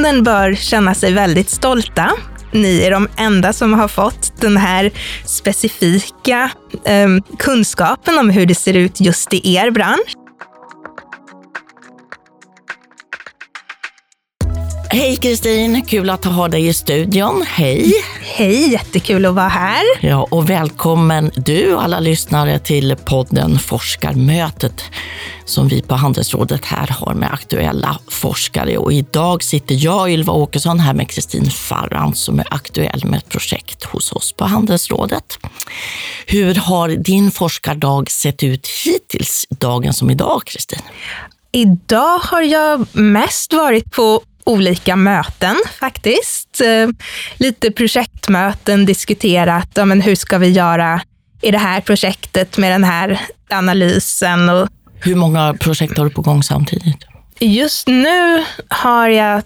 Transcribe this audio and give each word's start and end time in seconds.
Forskningsfonden 0.00 0.24
bör 0.24 0.54
känna 0.54 0.94
sig 0.94 1.12
väldigt 1.12 1.50
stolta. 1.50 2.10
Ni 2.52 2.82
är 2.82 2.90
de 2.90 3.08
enda 3.16 3.52
som 3.52 3.72
har 3.74 3.88
fått 3.88 4.40
den 4.40 4.56
här 4.56 4.90
specifika 5.24 6.50
eh, 6.84 7.08
kunskapen 7.38 8.18
om 8.18 8.30
hur 8.30 8.46
det 8.46 8.54
ser 8.54 8.74
ut 8.74 9.00
just 9.00 9.34
i 9.34 9.54
er 9.54 9.70
bransch. 9.70 10.14
Hej 14.90 15.16
Kristin, 15.16 15.84
kul 15.86 16.10
att 16.10 16.24
ha 16.24 16.48
dig 16.48 16.66
i 16.66 16.72
studion. 16.72 17.44
Hej! 17.46 17.92
Hej, 18.40 18.72
jättekul 18.72 19.26
att 19.26 19.34
vara 19.34 19.48
här. 19.48 19.82
Ja, 20.00 20.26
och 20.30 20.50
välkommen 20.50 21.30
du 21.36 21.74
och 21.74 21.82
alla 21.82 22.00
lyssnare 22.00 22.58
till 22.58 22.96
podden 23.04 23.58
Forskarmötet 23.58 24.84
som 25.44 25.68
vi 25.68 25.82
på 25.82 25.94
Handelsrådet 25.94 26.64
här 26.64 26.86
har 26.86 27.14
med 27.14 27.32
aktuella 27.32 27.98
forskare. 28.08 28.78
Och 28.78 28.92
idag 28.92 29.42
sitter 29.42 29.84
jag, 29.84 30.10
Ylva 30.10 30.32
Åkesson, 30.32 30.80
här 30.80 30.94
med 30.94 31.10
Kristin 31.10 31.50
Farran 31.50 32.14
som 32.14 32.38
är 32.38 32.46
aktuell 32.50 33.04
med 33.04 33.18
ett 33.18 33.28
projekt 33.28 33.84
hos 33.84 34.12
oss 34.12 34.32
på 34.32 34.44
Handelsrådet. 34.44 35.38
Hur 36.26 36.54
har 36.54 36.88
din 36.88 37.30
forskardag 37.30 38.10
sett 38.10 38.42
ut 38.42 38.68
hittills, 38.84 39.46
dagen 39.50 39.92
som 39.92 40.10
idag, 40.10 40.42
Kristin? 40.46 40.82
Idag 41.52 42.18
har 42.18 42.42
jag 42.42 42.86
mest 42.92 43.52
varit 43.52 43.90
på 43.90 44.22
olika 44.50 44.96
möten 44.96 45.56
faktiskt. 45.80 46.60
Eh, 46.60 46.88
lite 47.36 47.70
projektmöten, 47.70 48.86
diskuterat 48.86 49.68
ja, 49.74 49.84
men 49.84 50.00
hur 50.00 50.14
ska 50.14 50.38
vi 50.38 50.50
göra 50.50 51.00
i 51.42 51.50
det 51.50 51.58
här 51.58 51.80
projektet 51.80 52.58
med 52.58 52.72
den 52.72 52.84
här 52.84 53.20
analysen. 53.50 54.48
Och 54.48 54.68
hur 55.00 55.14
många 55.14 55.54
projekt 55.54 55.98
har 55.98 56.04
du 56.04 56.10
på 56.10 56.22
gång 56.22 56.42
samtidigt? 56.42 56.96
Just 57.38 57.86
nu 57.86 58.44
har 58.68 59.08
jag 59.08 59.42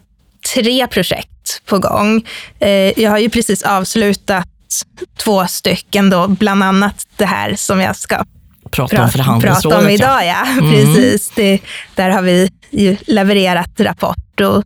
tre 0.55 0.86
projekt 0.86 1.62
på 1.66 1.78
gång. 1.78 2.27
Eh, 2.58 3.00
jag 3.00 3.11
har 3.11 3.18
ju 3.18 3.30
precis 3.30 3.62
avslutat 3.62 4.48
två 5.16 5.46
stycken, 5.46 6.11
då, 6.11 6.28
bland 6.28 6.62
annat 6.62 7.06
det 7.16 7.27
här 7.27 7.55
som 7.56 7.80
jag 7.80 7.96
ska 7.96 8.24
prata 8.70 9.02
om 9.02 9.41
prata 9.41 9.78
om 9.78 9.89
idag. 9.89 10.27
Ja. 10.27 10.46
Mm. 10.58 10.70
Precis. 10.70 11.33
Det, 11.34 11.58
där 11.94 12.11
har 12.11 12.22
vi 12.22 12.50
ju 12.70 12.96
levererat 13.06 13.80
rapport 13.80 14.41
och 14.41 14.64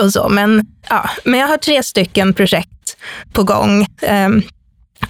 och 0.00 0.12
så. 0.12 0.28
Men, 0.28 0.66
ja, 0.88 1.10
men 1.24 1.40
jag 1.40 1.48
har 1.48 1.56
tre 1.56 1.82
stycken 1.82 2.34
projekt 2.34 2.96
på 3.32 3.42
gång. 3.42 3.86
Um, 4.26 4.42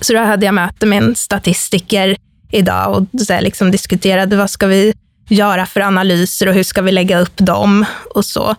så 0.01 0.12
då 0.12 0.19
hade 0.19 0.47
jag 0.47 0.55
möte 0.55 0.87
med 0.87 1.03
en 1.03 1.17
statistiker 1.17 2.17
idag 2.53 2.97
och 2.97 3.20
så 3.20 3.41
liksom 3.41 3.70
diskuterade 3.70 4.37
vad 4.37 4.51
ska 4.51 4.67
vi 4.67 4.95
göra 5.28 5.67
för 5.67 5.81
analyser 5.81 6.48
och 6.48 6.55
hur 6.55 6.62
ska 6.62 6.83
vi 6.83 6.93
lägga 6.93 7.19
upp 7.19 7.37
dem 7.37 7.84
och 8.15 8.25
så. 8.25 8.55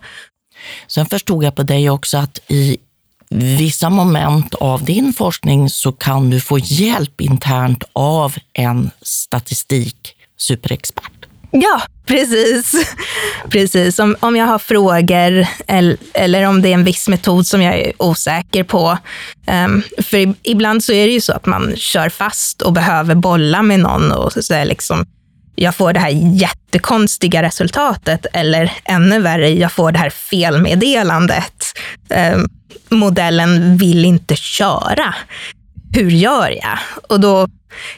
Sen 0.86 1.06
förstod 1.06 1.44
jag 1.44 1.54
på 1.54 1.62
dig 1.62 1.90
också 1.90 2.18
att 2.18 2.38
i 2.48 2.78
vissa 3.30 3.90
moment 3.90 4.54
av 4.54 4.84
din 4.84 5.12
forskning 5.12 5.70
så 5.70 5.92
kan 5.92 6.30
du 6.30 6.40
få 6.40 6.58
hjälp 6.58 7.20
internt 7.20 7.84
av 7.92 8.34
en 8.52 8.90
statistik 9.02 10.14
superexpert. 10.36 11.17
Ja, 11.50 11.82
precis. 12.06 12.94
precis. 13.50 13.98
Om, 13.98 14.16
om 14.20 14.36
jag 14.36 14.46
har 14.46 14.58
frågor 14.58 15.46
eller, 15.66 15.96
eller 16.14 16.44
om 16.44 16.62
det 16.62 16.68
är 16.68 16.74
en 16.74 16.84
viss 16.84 17.08
metod 17.08 17.46
som 17.46 17.62
jag 17.62 17.78
är 17.78 17.92
osäker 17.98 18.64
på. 18.64 18.98
Um, 19.46 19.82
för 20.02 20.34
ibland 20.42 20.84
så 20.84 20.92
är 20.92 21.06
det 21.06 21.12
ju 21.12 21.20
så 21.20 21.32
att 21.32 21.46
man 21.46 21.76
kör 21.76 22.08
fast 22.08 22.62
och 22.62 22.72
behöver 22.72 23.14
bolla 23.14 23.62
med 23.62 23.80
någon 23.80 24.12
och 24.12 24.32
så 24.32 24.54
är 24.54 24.64
liksom, 24.64 25.06
jag 25.54 25.74
får 25.74 25.92
det 25.92 26.00
här 26.00 26.36
jättekonstiga 26.40 27.42
resultatet 27.42 28.26
eller 28.32 28.72
ännu 28.84 29.20
värre, 29.20 29.50
jag 29.50 29.72
får 29.72 29.92
det 29.92 29.98
här 29.98 30.10
felmeddelandet. 30.10 31.64
Um, 32.34 32.48
modellen 32.88 33.76
vill 33.76 34.04
inte 34.04 34.36
köra. 34.36 35.14
Hur 35.94 36.10
gör 36.10 36.50
jag? 36.62 36.78
Och 37.08 37.20
då 37.20 37.48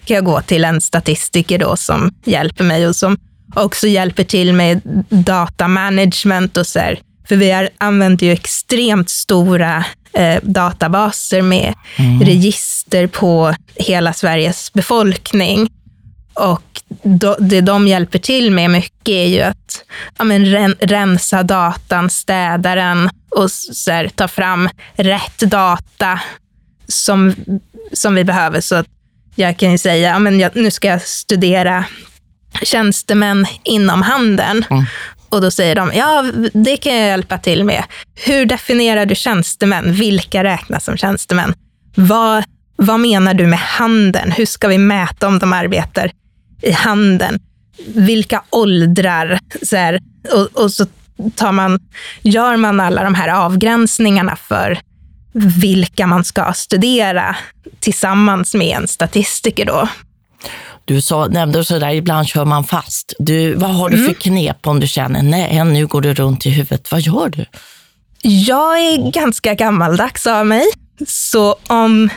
kan 0.05 0.15
jag 0.15 0.25
gå 0.25 0.41
till 0.41 0.65
en 0.65 0.81
statistiker 0.81 1.59
då 1.59 1.77
som 1.77 2.15
hjälper 2.25 2.65
mig 2.65 2.89
och 2.89 2.97
som 2.97 3.19
också 3.55 3.87
hjälper 3.87 4.25
till 4.25 4.53
med 4.53 4.81
datamanagement 5.09 6.57
och 6.57 6.67
så 6.67 6.79
här. 6.79 7.01
För 7.29 7.37
vi 7.37 7.69
använder 7.79 8.27
ju 8.27 8.33
extremt 8.33 9.11
stora 9.11 9.85
eh, 10.13 10.39
databaser 10.43 11.43
med 11.43 11.75
mm. 11.97 12.21
register 12.21 13.07
på 13.07 13.55
hela 13.75 14.13
Sveriges 14.13 14.73
befolkning. 14.73 15.71
Och 16.35 16.83
då, 17.03 17.37
det 17.41 17.61
de 17.61 17.89
hjälper 17.89 18.19
till 18.19 18.51
med 18.51 18.71
mycket 18.71 19.09
är 19.09 19.27
ju 19.27 19.41
att 19.41 19.85
ja, 20.19 20.25
men, 20.25 20.47
ren, 20.47 20.75
rensa 20.81 21.43
datan, 21.43 22.11
städa 22.11 22.75
den 22.75 23.11
och 23.31 23.51
så 23.51 23.91
här, 23.91 24.09
ta 24.09 24.29
fram 24.29 24.69
rätt 24.95 25.39
data 25.39 26.21
som, 26.89 27.35
som 27.93 28.15
vi 28.15 28.25
behöver. 28.25 28.61
Så 28.61 28.75
att 28.75 28.87
jag 29.35 29.57
kan 29.57 29.73
ju 29.73 29.79
säga, 29.79 30.11
ja, 30.11 30.19
men 30.19 30.41
jag, 30.41 30.57
nu 30.57 30.71
ska 30.71 30.89
jag 30.89 31.03
studera 31.03 31.85
tjänstemän 32.63 33.47
inom 33.65 34.03
handeln. 34.03 34.65
Mm. 34.71 34.85
Och 35.29 35.41
då 35.41 35.51
säger 35.51 35.75
de, 35.75 35.93
ja 35.95 36.25
det 36.53 36.77
kan 36.77 36.97
jag 36.97 37.07
hjälpa 37.07 37.39
till 37.39 37.65
med. 37.65 37.85
Hur 38.15 38.47
definierar 38.47 39.07
du 39.07 39.15
tjänstemän? 39.15 39.93
Vilka 39.93 40.45
räknas 40.45 40.85
som 40.85 40.97
tjänstemän? 40.97 41.55
Vad, 41.95 42.45
vad 42.77 43.01
menar 43.01 43.35
du 43.35 43.47
med 43.47 43.59
handeln? 43.59 44.33
Hur 44.33 44.47
ska 44.47 44.69
vi 44.69 44.79
mäta 44.79 45.27
om 45.27 45.39
de 45.39 45.53
arbetar 45.53 46.13
i 46.63 46.73
handeln? 46.73 47.39
Vilka 47.95 48.43
åldrar? 48.51 49.39
Så 49.63 49.77
här, 49.77 50.01
och, 50.33 50.63
och, 50.63 50.73
så 50.73 50.87
tar 51.35 51.53
man, 51.53 51.81
gör 52.23 52.57
man 52.57 52.81
alla 52.81 53.05
de 53.05 53.15
här 53.15 53.29
avgränsningarna 53.29 54.37
för 54.37 54.79
vilka 55.61 56.07
man 56.07 56.25
ska 56.25 56.53
studera 56.53 57.37
tillsammans 57.81 58.55
med 58.55 58.77
en 58.77 58.89
statistiker. 58.89 59.67
Då. 59.67 59.89
Du 60.85 61.01
sa, 61.01 61.27
nämnde 61.27 61.65
sådär, 61.65 61.91
ibland 61.91 62.27
kör 62.27 62.45
man 62.45 62.65
fast. 62.65 63.15
Du, 63.19 63.55
vad 63.55 63.71
har 63.71 63.89
du 63.89 63.97
för 63.97 64.05
mm. 64.05 64.15
knep 64.15 64.67
om 64.67 64.81
du 64.81 64.87
känner, 64.87 65.23
nej 65.23 65.65
nu 65.65 65.87
går 65.87 66.01
det 66.01 66.15
runt 66.15 66.47
i 66.47 66.51
huvudet. 66.51 66.93
Vad 66.93 67.01
gör 67.01 67.29
du? 67.29 67.47
Jag 68.23 68.79
är 68.79 69.11
ganska 69.13 69.55
gammaldags 69.55 70.27
av 70.27 70.47
mig. 70.47 70.65
Så 71.07 71.57
om 71.67 72.09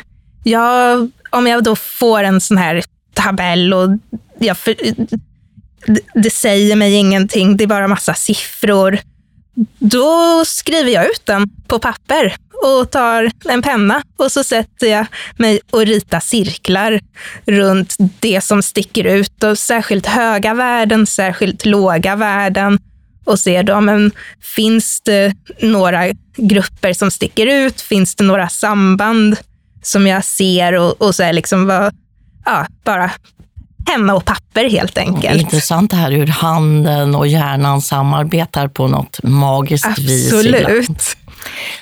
jag, 0.44 1.12
om 1.29 1.47
jag 1.47 1.63
då 1.63 1.75
får 1.75 2.24
en 2.24 2.41
sån 2.41 2.57
här 2.57 2.84
tabell 3.13 3.74
och 3.74 3.90
jag 4.40 4.57
för, 4.57 4.75
det 6.13 6.30
säger 6.30 6.75
mig 6.75 6.94
ingenting, 6.94 7.57
det 7.57 7.63
är 7.63 7.68
bara 7.68 7.88
massa 7.88 8.13
siffror. 8.13 9.00
Då 9.80 10.44
skriver 10.45 10.91
jag 10.91 11.06
ut 11.06 11.22
den 11.25 11.50
på 11.68 11.80
papper 11.80 12.35
och 12.63 12.91
tar 12.91 13.31
en 13.50 13.62
penna 13.62 14.03
och 14.18 14.31
så 14.31 14.44
sätter 14.44 14.88
jag 14.88 15.06
mig 15.38 15.59
och 15.72 15.85
ritar 15.85 16.19
cirklar 16.19 17.00
runt 17.46 17.96
det 18.19 18.41
som 18.41 18.63
sticker 18.63 19.03
ut. 19.03 19.44
Och 19.44 19.57
särskilt 19.57 20.06
höga 20.06 20.53
värden, 20.53 21.07
särskilt 21.07 21.66
låga 21.66 22.16
värden. 22.16 22.79
Och 23.25 23.40
ser 23.40 23.63
då, 23.63 23.81
men 23.81 24.12
finns 24.56 25.01
det 25.01 25.34
några 25.62 26.03
grupper 26.38 26.94
som 26.94 27.12
sticker 27.12 27.47
ut? 27.47 27.81
Finns 27.81 28.16
det 28.16 28.24
några 28.24 28.50
samband 28.50 29.38
som 29.81 30.07
jag 30.07 30.25
ser? 30.25 30.74
Och, 30.74 31.01
och 31.01 31.16
så 31.16 31.31
liksom 31.31 31.68
vad, 31.68 31.94
ja, 32.45 32.68
bara 32.84 33.12
penna 33.85 34.16
och 34.16 34.25
papper 34.25 34.69
helt 34.69 34.97
enkelt. 34.97 35.41
Intressant 35.41 35.91
det 35.91 35.97
här 35.97 36.12
hur 36.12 36.28
handen 36.28 37.16
och 37.16 37.28
hjärnan 37.28 37.81
samarbetar 37.81 38.68
på 38.68 38.88
något 38.88 39.19
magiskt 39.24 39.85
Absolut. 39.85 40.09
vis. 40.09 40.34
Absolut. 40.34 41.18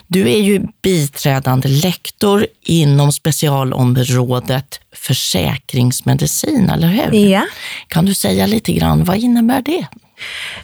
Du 0.07 0.29
är 0.29 0.41
ju 0.41 0.61
biträdande 0.83 1.67
lektor 1.67 2.47
inom 2.61 3.11
specialområdet 3.11 4.80
försäkringsmedicin, 4.95 6.69
eller 6.69 6.88
hur? 6.88 7.30
Ja. 7.30 7.45
Kan 7.88 8.06
du 8.06 8.13
säga 8.13 8.45
lite 8.45 8.74
grann, 8.74 9.03
vad 9.03 9.18
innebär 9.18 9.62
det? 9.62 9.88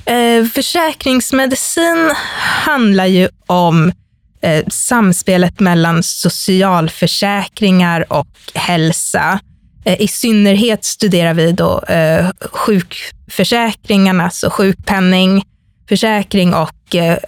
Eh, 0.06 0.45
försäkringsmedicin 0.45 2.12
handlar 2.66 3.06
ju 3.06 3.30
om 3.45 3.92
eh, 4.42 4.66
samspelet 4.68 5.60
mellan 5.60 6.04
socialförsäkringar 6.04 8.13
och 8.13 8.27
hälsa. 8.54 9.39
Eh, 9.86 10.01
I 10.01 10.07
synnerhet 10.07 10.86
studerar 10.86 11.33
vi 11.33 11.51
då 11.51 11.83
sjukförsäkringarna, 12.51 14.24
alltså 14.24 14.50
sjukpenning, 14.50 15.44
försäkring 15.89 16.54
och 16.54 16.69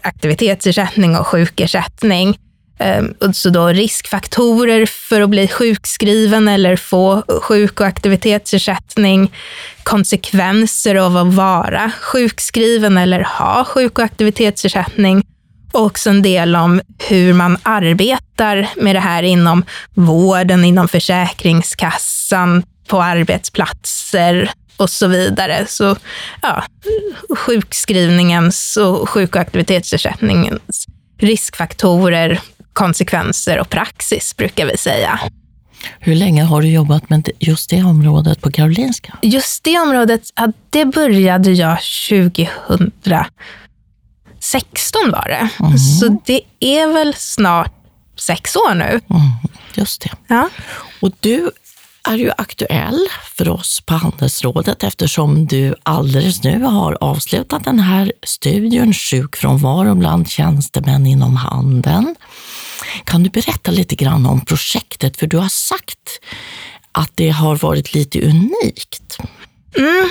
aktivitetsersättning 0.01 1.17
och 1.17 1.27
sjukersättning. 1.27 2.37
Ehm, 2.79 3.33
så 3.33 3.49
då 3.49 3.67
riskfaktorer 3.67 4.85
för 4.85 5.21
att 5.21 5.29
bli 5.29 5.47
sjukskriven 5.47 6.47
eller 6.47 6.75
få 6.75 7.23
sjuk 7.41 7.79
och 7.79 7.87
aktivitetsersättning, 7.87 9.31
konsekvenser 9.83 10.95
av 10.95 11.17
att 11.17 11.33
vara 11.33 11.91
sjukskriven 12.01 12.97
eller 12.97 13.23
ha 13.23 13.65
sjuk 13.65 13.99
och 13.99 14.05
aktivitetsersättning. 14.05 15.23
Och 15.71 15.85
också 15.85 16.09
en 16.09 16.21
del 16.21 16.55
om 16.55 16.81
hur 17.07 17.33
man 17.33 17.57
arbetar 17.63 18.69
med 18.75 18.95
det 18.95 18.99
här 18.99 19.23
inom 19.23 19.65
vården, 19.93 20.65
inom 20.65 20.87
Försäkringskassan, 20.87 22.63
på 22.87 23.01
arbetsplatser 23.01 24.51
och 24.79 24.89
så 24.89 25.07
vidare. 25.07 25.65
Så 25.67 25.95
ja, 26.41 26.63
sjukskrivningens 27.37 28.77
och 28.77 29.09
sjuk 29.09 29.35
och 29.35 29.41
aktivitetsersättningens 29.41 30.87
riskfaktorer, 31.17 32.41
konsekvenser 32.73 33.59
och 33.59 33.69
praxis, 33.69 34.37
brukar 34.37 34.65
vi 34.65 34.77
säga. 34.77 35.19
Hur 35.99 36.15
länge 36.15 36.43
har 36.43 36.61
du 36.61 36.67
jobbat 36.67 37.09
med 37.09 37.29
just 37.39 37.69
det 37.69 37.83
området 37.83 38.41
på 38.41 38.51
Karolinska? 38.51 39.17
Just 39.21 39.63
det 39.63 39.79
området, 39.79 40.21
ja, 40.35 40.51
det 40.69 40.85
började 40.85 41.51
jag 41.51 41.77
2016 42.09 43.31
var 45.11 45.27
det. 45.27 45.49
Mm. 45.59 45.77
Så 45.77 46.21
det 46.25 46.41
är 46.59 46.93
väl 46.93 47.13
snart 47.13 47.73
sex 48.15 48.55
år 48.55 48.73
nu. 48.73 49.01
Mm, 49.09 49.21
just 49.73 50.01
det. 50.01 50.11
Ja. 50.27 50.49
Och 51.01 51.11
du 51.19 51.51
är 52.03 52.17
ju 52.17 52.31
aktuell 52.37 53.07
för 53.35 53.49
oss 53.49 53.81
på 53.81 53.93
Handelsrådet 53.93 54.83
eftersom 54.83 55.45
du 55.45 55.75
alldeles 55.83 56.43
nu 56.43 56.63
har 56.63 56.97
avslutat 57.01 57.63
den 57.65 57.79
här 57.79 58.11
studien 58.23 58.93
Sjukfrånvaro 58.93 59.95
bland 59.95 60.29
tjänstemän 60.29 61.05
inom 61.05 61.35
handeln. 61.35 62.15
Kan 63.03 63.23
du 63.23 63.29
berätta 63.29 63.71
lite 63.71 63.95
grann 63.95 64.25
om 64.25 64.45
projektet? 64.45 65.17
För 65.17 65.27
du 65.27 65.37
har 65.37 65.49
sagt 65.49 66.19
att 66.91 67.11
det 67.15 67.29
har 67.29 67.55
varit 67.55 67.93
lite 67.93 68.21
unikt. 68.21 69.17
Mm. 69.77 70.09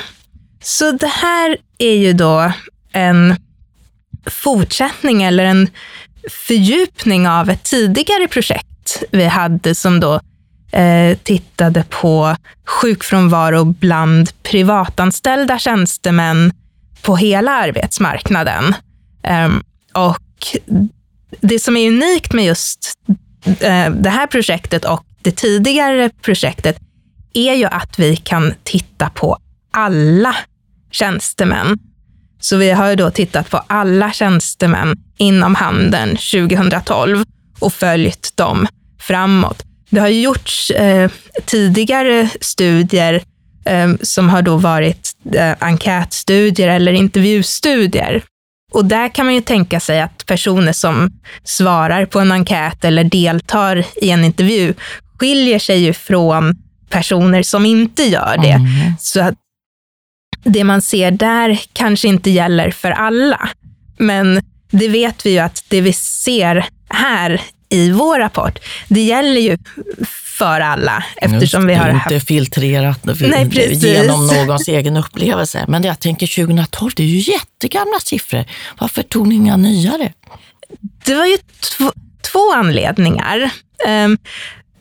Så 0.62 0.92
det 0.92 1.06
här 1.06 1.56
är 1.78 1.94
ju 1.94 2.12
då 2.12 2.52
en 2.92 3.36
fortsättning 4.26 5.22
eller 5.22 5.44
en 5.44 5.70
fördjupning 6.30 7.28
av 7.28 7.50
ett 7.50 7.64
tidigare 7.64 8.28
projekt 8.28 9.02
vi 9.10 9.24
hade 9.24 9.74
som 9.74 10.00
då 10.00 10.20
eh, 10.72 11.18
tittade 11.22 11.84
på 11.90 12.36
sjukfrånvaro 12.66 13.64
bland 13.64 14.42
privatanställda 14.42 15.58
tjänstemän 15.58 16.52
på 17.02 17.16
hela 17.16 17.52
arbetsmarknaden. 17.52 18.74
Eh, 19.22 19.50
och 19.94 20.58
det 21.40 21.58
som 21.58 21.76
är 21.76 21.88
unikt 21.88 22.32
med 22.32 22.44
just 22.44 22.92
eh, 23.44 23.90
det 23.90 24.10
här 24.10 24.26
projektet 24.26 24.84
och 24.84 25.04
det 25.22 25.36
tidigare 25.36 26.10
projektet 26.22 26.78
är 27.32 27.54
ju 27.54 27.64
att 27.64 27.98
vi 27.98 28.16
kan 28.16 28.54
titta 28.62 29.10
på 29.10 29.38
alla 29.72 30.36
tjänstemän. 30.90 31.78
Så 32.40 32.56
vi 32.56 32.70
har 32.70 32.96
då 32.96 33.10
tittat 33.10 33.50
på 33.50 33.62
alla 33.66 34.12
tjänstemän 34.12 34.96
inom 35.16 35.54
handeln 35.54 36.10
2012 36.10 37.24
och 37.58 37.72
följt 37.72 38.36
dem 38.36 38.66
framåt. 39.00 39.67
Det 39.90 40.00
har 40.00 40.08
gjorts 40.08 40.70
eh, 40.70 41.10
tidigare 41.44 42.28
studier 42.40 43.22
eh, 43.64 43.88
som 44.02 44.28
har 44.28 44.42
då 44.42 44.56
varit 44.56 45.12
eh, 45.34 45.54
enkätstudier 45.58 46.68
eller 46.68 46.92
intervjustudier. 46.92 48.22
Och 48.72 48.84
där 48.84 49.08
kan 49.08 49.26
man 49.26 49.34
ju 49.34 49.40
tänka 49.40 49.80
sig 49.80 50.00
att 50.00 50.26
personer 50.26 50.72
som 50.72 51.10
svarar 51.44 52.06
på 52.06 52.20
en 52.20 52.32
enkät 52.32 52.84
eller 52.84 53.04
deltar 53.04 53.84
i 53.96 54.10
en 54.10 54.24
intervju 54.24 54.74
skiljer 55.18 55.58
sig 55.58 55.78
ju 55.78 55.92
från 55.92 56.56
personer 56.88 57.42
som 57.42 57.66
inte 57.66 58.02
gör 58.02 58.38
det. 58.42 58.50
Mm. 58.50 58.94
Så 59.00 59.20
att 59.20 59.34
det 60.44 60.64
man 60.64 60.82
ser 60.82 61.10
där 61.10 61.60
kanske 61.72 62.08
inte 62.08 62.30
gäller 62.30 62.70
för 62.70 62.90
alla. 62.90 63.48
Men 63.98 64.40
det 64.70 64.88
vet 64.88 65.26
vi 65.26 65.30
ju 65.30 65.38
att 65.38 65.64
det 65.68 65.80
vi 65.80 65.92
ser 65.92 66.66
här 66.88 67.40
i 67.68 67.90
vår 67.90 68.18
rapport, 68.18 68.58
det 68.88 69.00
gäller 69.00 69.40
ju 69.40 69.58
för 70.38 70.60
alla 70.60 71.04
eftersom 71.16 71.66
vi 71.66 71.74
har 71.74 71.88
haft... 71.88 72.10
Inte 72.10 72.26
filtrerat 72.26 73.04
Nej, 73.04 73.74
genom 73.74 74.26
någons 74.26 74.68
egen 74.68 74.96
upplevelse. 74.96 75.64
Men 75.68 75.82
jag 75.82 76.00
tänker 76.00 76.44
2012, 76.44 76.90
det 76.96 77.02
är 77.02 77.06
ju 77.06 77.32
jättegamla 77.32 77.98
siffror. 78.00 78.44
Varför 78.78 79.02
tog 79.02 79.28
ni 79.28 79.34
inga 79.34 79.56
nyare? 79.56 80.12
Det 81.04 81.14
var 81.14 81.26
ju 81.26 81.36
två 82.32 82.52
anledningar. 82.54 83.50
Um, 83.88 84.18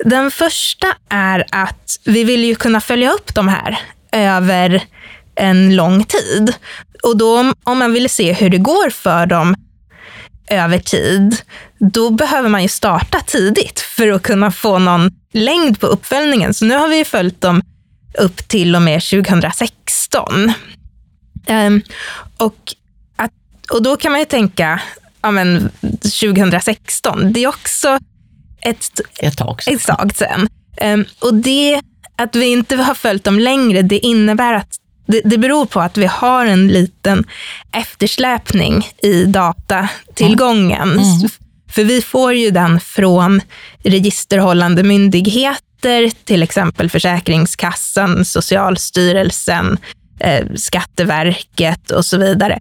den 0.06 0.32
första 0.32 0.88
är 1.10 1.46
att 1.52 2.00
vi 2.06 2.24
vill 2.24 2.44
ju 2.44 2.56
kunna 2.56 2.82
följa 2.82 3.12
upp 3.12 3.36
de 3.36 3.48
här 3.48 3.80
över 4.12 4.84
en 5.36 5.76
lång 5.76 6.04
tid. 6.04 6.54
Och 7.04 7.18
då 7.18 7.54
om 7.64 7.80
man 7.80 7.94
vill 7.94 8.10
se 8.10 8.34
hur 8.34 8.50
det 8.50 8.58
går 8.58 8.90
för 8.90 9.26
dem 9.26 9.56
över 10.48 10.80
tid, 10.80 11.42
då 11.80 12.10
behöver 12.10 12.50
man 12.50 12.62
ju 12.62 12.68
starta 12.68 13.20
tidigt 13.20 13.80
för 13.80 14.08
att 14.08 14.24
kunna 14.24 14.52
få 14.52 14.80
någon 14.80 15.12
längd 15.34 15.80
på 15.80 15.88
uppföljningen. 15.88 16.54
Så 16.54 16.66
nu 16.66 16.76
har 16.76 16.88
vi 16.88 17.06
följt 17.06 17.42
dem 17.42 17.62
upp 18.18 18.48
till 18.48 18.76
och 18.76 18.82
med 18.82 19.02
2016. 19.04 20.34
Um, 20.34 20.54
ehm, 21.46 21.82
och, 22.38 22.74
att, 23.16 23.32
och 23.72 23.84
då 23.84 23.98
kan 23.98 24.12
man 24.12 24.20
ju 24.20 24.26
tänka, 24.26 24.82
ja 25.22 25.32
men 25.32 25.70
2016, 26.22 27.34
det 27.34 27.44
är 27.44 27.48
också 27.48 28.00
ett, 28.62 29.02
ett 29.20 29.38
tag 29.38 29.64
sedan. 29.64 29.76
Ett 29.76 29.86
tag 29.86 30.16
sedan. 30.16 30.48
Um, 30.82 31.06
och 31.20 31.34
det, 31.34 31.82
att 32.16 32.36
vi 32.36 32.46
inte 32.46 32.76
har 32.76 32.94
följt 32.94 33.24
dem 33.24 33.40
längre, 33.40 33.82
det 33.82 34.00
innebär 34.00 34.54
att 34.54 34.76
det, 35.08 35.22
det 35.26 35.38
beror 35.38 35.66
på 35.66 35.80
att 35.82 35.98
vi 35.98 36.06
har 36.06 36.46
en 36.46 36.68
liten 36.68 37.26
eftersläpning 37.72 38.88
i 39.04 39.24
datatillgången. 39.24 40.92
Mm. 40.92 41.04
Mm. 41.04 41.30
För 41.72 41.84
vi 41.84 42.02
får 42.02 42.34
ju 42.34 42.52
den 42.52 42.80
från 42.80 43.42
registerhållande 43.84 44.84
myndigheter, 44.84 46.12
till 46.26 46.44
exempel 46.44 46.90
Försäkringskassan, 46.90 48.26
Socialstyrelsen, 48.26 49.78
eh, 50.20 50.46
Skatteverket 50.56 51.92
och 51.92 52.06
så 52.06 52.18
vidare. 52.18 52.60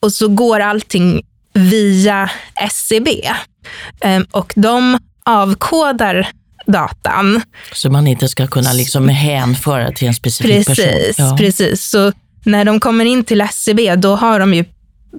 Och 0.00 0.12
så 0.12 0.28
går 0.28 0.60
allting 0.60 1.22
via 1.52 2.30
SCB. 2.54 3.30
Eh, 4.00 4.22
och 4.30 4.52
de 4.56 4.98
avkodar 5.24 6.28
datan. 6.66 7.42
Så 7.72 7.90
man 7.90 8.06
inte 8.06 8.28
ska 8.28 8.46
kunna 8.46 8.72
liksom 8.72 9.08
hänföra 9.08 9.92
till 9.92 10.08
en 10.08 10.14
specifik 10.14 10.66
precis, 10.66 10.76
person? 10.76 11.26
Ja. 11.26 11.36
Precis, 11.36 11.84
så 11.84 12.12
när 12.44 12.64
de 12.64 12.80
kommer 12.80 13.04
in 13.04 13.24
till 13.24 13.40
SCB, 13.40 13.96
då 13.96 14.16
har 14.16 14.40
de 14.40 14.54
ju 14.54 14.64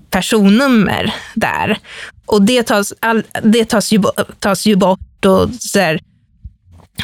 personnummer 0.10 1.14
där. 1.34 1.78
Och 2.26 2.42
det 2.42 2.64
tas, 2.64 2.94
all, 3.00 3.24
det 3.44 3.66
tas, 3.66 3.92
ju, 3.92 4.04
tas 4.40 4.66
ju 4.66 4.76
bort 4.76 5.26
och 5.26 5.50
så 5.60 5.80
här, 5.80 6.00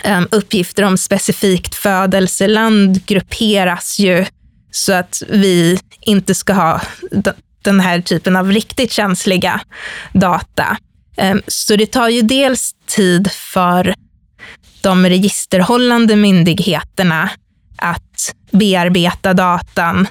um, 0.05 0.27
uppgifter 0.31 0.83
om 0.83 0.97
specifikt 0.97 1.75
födelseland 1.75 3.05
grupperas 3.05 3.99
ju 3.99 4.25
så 4.71 4.93
att 4.93 5.23
vi 5.29 5.79
inte 6.01 6.35
ska 6.35 6.53
ha 6.53 6.81
den 7.61 7.79
här 7.79 8.01
typen 8.01 8.35
av 8.35 8.51
riktigt 8.51 8.91
känsliga 8.91 9.61
data. 10.13 10.77
Um, 11.17 11.41
så 11.47 11.75
det 11.75 11.85
tar 11.85 12.09
ju 12.09 12.21
dels 12.21 12.75
tid 12.85 13.31
för 13.31 13.95
de 14.83 15.05
registerhållande 15.05 16.15
myndigheterna 16.15 17.29
att 17.75 18.35
bearbeta 18.51 19.33
datan 19.33 20.07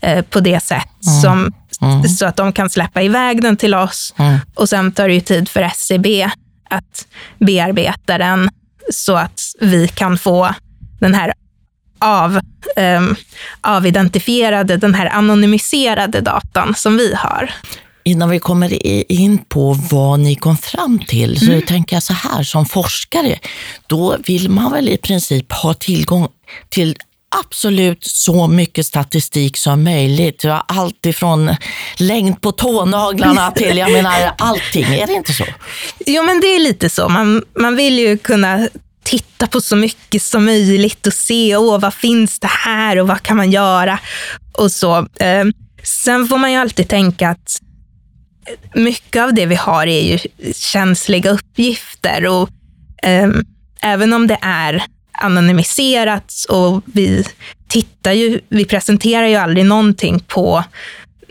eh, 0.00 0.24
på 0.24 0.40
det 0.40 0.60
sätt 0.60 1.06
mm. 1.06 1.20
som, 1.20 1.52
mm. 1.80 2.08
så 2.08 2.26
att 2.26 2.36
de 2.36 2.52
kan 2.52 2.70
släppa 2.70 3.02
iväg 3.02 3.42
den 3.42 3.56
till 3.56 3.74
oss. 3.74 4.14
Mm. 4.18 4.38
Och 4.54 4.68
sen 4.68 4.92
tar 4.92 5.08
det 5.08 5.14
ju 5.14 5.20
tid 5.20 5.48
för 5.48 5.62
SCB 5.62 6.30
att 6.70 7.06
bearbeta 7.38 8.18
den 8.18 8.50
så 8.92 9.16
att 9.16 9.40
vi 9.60 9.88
kan 9.88 10.18
få 10.18 10.54
den 11.00 11.14
här 11.14 11.32
av, 11.98 12.40
um, 12.76 13.16
avidentifierade, 13.60 14.76
den 14.76 14.94
här 14.94 15.06
anonymiserade 15.06 16.20
datan 16.20 16.74
som 16.74 16.96
vi 16.96 17.14
har 17.14 17.50
innan 18.06 18.30
vi 18.30 18.38
kommer 18.38 18.86
in 19.12 19.38
på 19.38 19.72
vad 19.90 20.20
ni 20.20 20.34
kom 20.34 20.56
fram 20.56 20.98
till, 20.98 21.38
så 21.38 21.52
mm. 21.52 21.62
tänker 21.62 21.96
jag 21.96 22.02
så 22.02 22.12
här, 22.12 22.42
som 22.42 22.66
forskare, 22.66 23.38
då 23.86 24.16
vill 24.26 24.50
man 24.50 24.72
väl 24.72 24.88
i 24.88 24.96
princip 24.96 25.52
ha 25.52 25.74
tillgång 25.74 26.28
till 26.68 26.96
absolut 27.40 28.04
så 28.04 28.46
mycket 28.46 28.86
statistik 28.86 29.56
som 29.56 29.84
möjligt. 29.84 30.44
Allt 30.68 31.06
ifrån 31.06 31.56
längd 31.96 32.40
på 32.40 32.52
tånaglarna 32.52 33.50
till, 33.56 33.76
jag 33.76 33.92
menar 33.92 34.34
allting. 34.38 34.84
Är 34.84 35.06
det 35.06 35.12
inte 35.12 35.32
så? 35.32 35.44
Jo, 36.06 36.22
men 36.22 36.40
det 36.40 36.46
är 36.46 36.58
lite 36.58 36.90
så. 36.90 37.08
Man, 37.08 37.42
man 37.58 37.76
vill 37.76 37.98
ju 37.98 38.18
kunna 38.18 38.68
titta 39.02 39.46
på 39.46 39.60
så 39.60 39.76
mycket 39.76 40.22
som 40.22 40.44
möjligt 40.44 41.06
och 41.06 41.12
se, 41.12 41.56
åh, 41.56 41.80
vad 41.80 41.94
finns 41.94 42.38
det 42.38 42.50
här 42.50 42.98
och 42.98 43.08
vad 43.08 43.22
kan 43.22 43.36
man 43.36 43.50
göra? 43.50 43.98
Och 44.52 44.72
så. 44.72 45.06
Ehm, 45.20 45.52
sen 45.82 46.28
får 46.28 46.38
man 46.38 46.52
ju 46.52 46.58
alltid 46.58 46.88
tänka 46.88 47.28
att 47.28 47.60
mycket 48.74 49.22
av 49.22 49.34
det 49.34 49.46
vi 49.46 49.54
har 49.54 49.86
är 49.86 50.00
ju 50.00 50.18
känsliga 50.54 51.30
uppgifter 51.30 52.26
och 52.26 52.48
eh, 53.02 53.28
även 53.80 54.12
om 54.12 54.26
det 54.26 54.38
är 54.42 54.82
anonymiserat 55.12 56.32
och 56.48 56.82
vi 56.84 57.26
tittar 57.68 58.12
ju, 58.12 58.40
vi 58.48 58.64
presenterar 58.64 59.26
ju 59.26 59.36
aldrig 59.36 59.66
någonting 59.66 60.20
på 60.20 60.64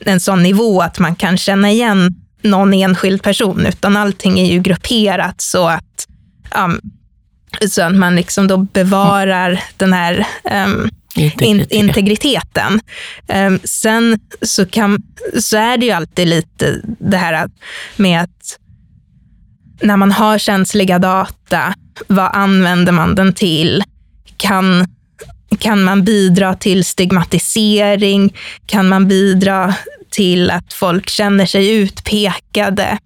en 0.05 0.19
sån 0.19 0.43
nivå 0.43 0.81
att 0.81 0.99
man 0.99 1.15
kan 1.15 1.37
känna 1.37 1.71
igen 1.71 2.15
någon 2.41 2.73
enskild 2.73 3.23
person, 3.23 3.65
utan 3.65 3.97
allting 3.97 4.39
är 4.39 4.45
ju 4.45 4.59
grupperat 4.59 5.41
så 5.41 5.67
att, 5.67 6.07
um, 6.55 6.81
så 7.69 7.81
att 7.81 7.95
man 7.95 8.15
liksom 8.15 8.47
då 8.47 8.57
bevarar 8.57 9.63
den 9.77 9.93
här 9.93 10.27
um, 10.65 10.89
in, 11.15 11.65
integriteten. 11.69 12.79
Um, 13.27 13.59
sen 13.63 14.19
så, 14.41 14.65
kan, 14.65 15.03
så 15.39 15.57
är 15.57 15.77
det 15.77 15.85
ju 15.85 15.91
alltid 15.91 16.27
lite 16.27 16.81
det 16.99 17.17
här 17.17 17.49
med 17.95 18.21
att 18.21 18.59
när 19.81 19.97
man 19.97 20.11
har 20.11 20.37
känsliga 20.37 20.99
data, 20.99 21.73
vad 22.07 22.31
använder 22.33 22.91
man 22.91 23.15
den 23.15 23.33
till? 23.33 23.83
Kan, 24.37 24.87
kan 25.59 25.83
man 25.83 26.03
bidra 26.03 26.55
till 26.55 26.85
stigmatisering? 26.85 28.33
Kan 28.65 28.87
man 28.87 29.07
bidra 29.07 29.73
till 30.09 30.51
att 30.51 30.73
folk 30.73 31.09
känner 31.09 31.45
sig 31.45 31.69
utpekade? 31.75 32.97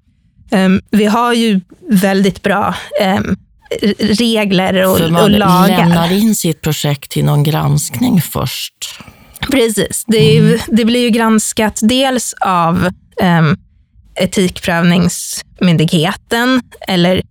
Um, 0.51 0.81
vi 0.91 1.05
har 1.05 1.33
ju 1.33 1.61
väldigt 1.89 2.43
bra 2.43 2.75
um, 3.01 3.37
regler 3.99 4.85
och, 4.85 4.97
För 4.97 5.09
man 5.09 5.23
och 5.23 5.29
lagar. 5.29 5.67
lämnar 5.67 6.11
in 6.11 6.35
sitt 6.35 6.61
projekt 6.61 7.11
till 7.11 7.25
någon 7.25 7.43
granskning 7.43 8.21
först. 8.21 8.99
Precis. 9.51 10.03
Det, 10.07 10.17
ju, 10.17 10.59
det 10.67 10.85
blir 10.85 11.01
ju 11.01 11.09
granskat 11.09 11.79
dels 11.83 12.35
av 12.41 12.89
um, 13.21 13.57
Etikprövningsmyndigheten 14.15 16.61
eller 16.87 17.21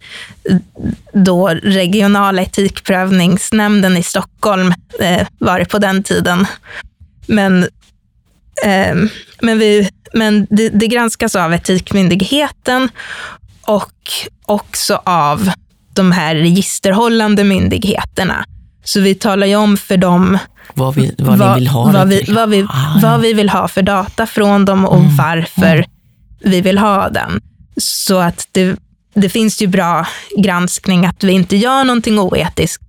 då 1.12 1.49
regionala 1.49 2.42
etikprövningsnämnden 2.42 3.97
i 3.97 4.02
Stockholm 4.02 4.75
eh, 5.00 5.26
var 5.38 5.59
det 5.59 5.64
på 5.64 5.78
den 5.78 6.02
tiden. 6.02 6.47
Men, 7.26 7.62
eh, 8.64 8.95
men, 9.40 9.59
vi, 9.59 9.90
men 10.12 10.47
det, 10.50 10.68
det 10.68 10.87
granskas 10.87 11.37
av 11.37 11.54
Etikmyndigheten 11.54 12.88
och 13.62 13.92
också 14.47 15.02
av 15.04 15.50
de 15.99 16.12
här 16.12 16.35
registerhållande 16.35 17.45
myndigheterna. 17.45 18.45
Så 18.85 19.00
vi 19.00 19.14
talar 19.14 19.47
ju 19.47 19.57
om 19.57 19.76
för 19.76 19.97
dem 19.97 20.38
Vad, 20.75 20.95
vi, 20.95 21.14
vad, 21.19 21.38
vad, 21.38 21.49
ni 21.55 21.61
vill 21.61 21.69
ha 21.69 21.85
vad, 21.85 21.95
det 21.95 22.05
vi, 22.05 22.25
till. 22.25 22.35
vad, 22.35 22.49
vi, 22.49 22.62
Ah, 22.69 22.99
vad 23.02 23.21
vi 23.21 23.33
vill 23.33 23.49
ha 23.50 23.69
för 23.69 23.83
data 23.83 24.26
från 24.26 24.64
dem 24.64 24.85
och 24.85 24.97
Mm, 24.99 25.17
varför 25.17 25.85
vi 26.40 26.61
vill 26.61 26.78
ha 26.78 27.09
den. 27.09 27.40
Så 27.76 28.19
att 28.19 28.49
det, 28.52 28.76
det 29.14 29.28
finns 29.28 29.62
ju 29.62 29.67
bra 29.67 30.07
granskning 30.37 31.07
att 31.07 31.25
vi 31.25 31.33
inte 31.33 31.57
gör 31.57 31.85
någonting 31.85 32.19
oetiskt 32.19 32.83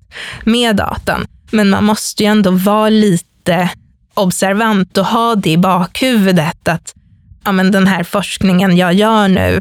med 0.44 0.76
datan. 0.76 1.26
Men 1.52 1.70
man 1.70 1.84
måste 1.86 2.24
ju 2.24 2.30
ändå 2.30 2.52
vara 2.52 2.90
lite 2.90 3.70
observant 4.14 4.98
och 4.98 5.06
ha 5.06 5.36
det 5.36 5.50
i 5.52 5.58
bakhuvudet 5.58 6.68
att 6.68 6.94
ja, 7.46 7.52
men 7.52 7.72
den 7.72 7.88
här 7.88 8.04
forskningen 8.04 8.78
jag 8.78 8.94
gör 8.94 9.28
nu, 9.28 9.60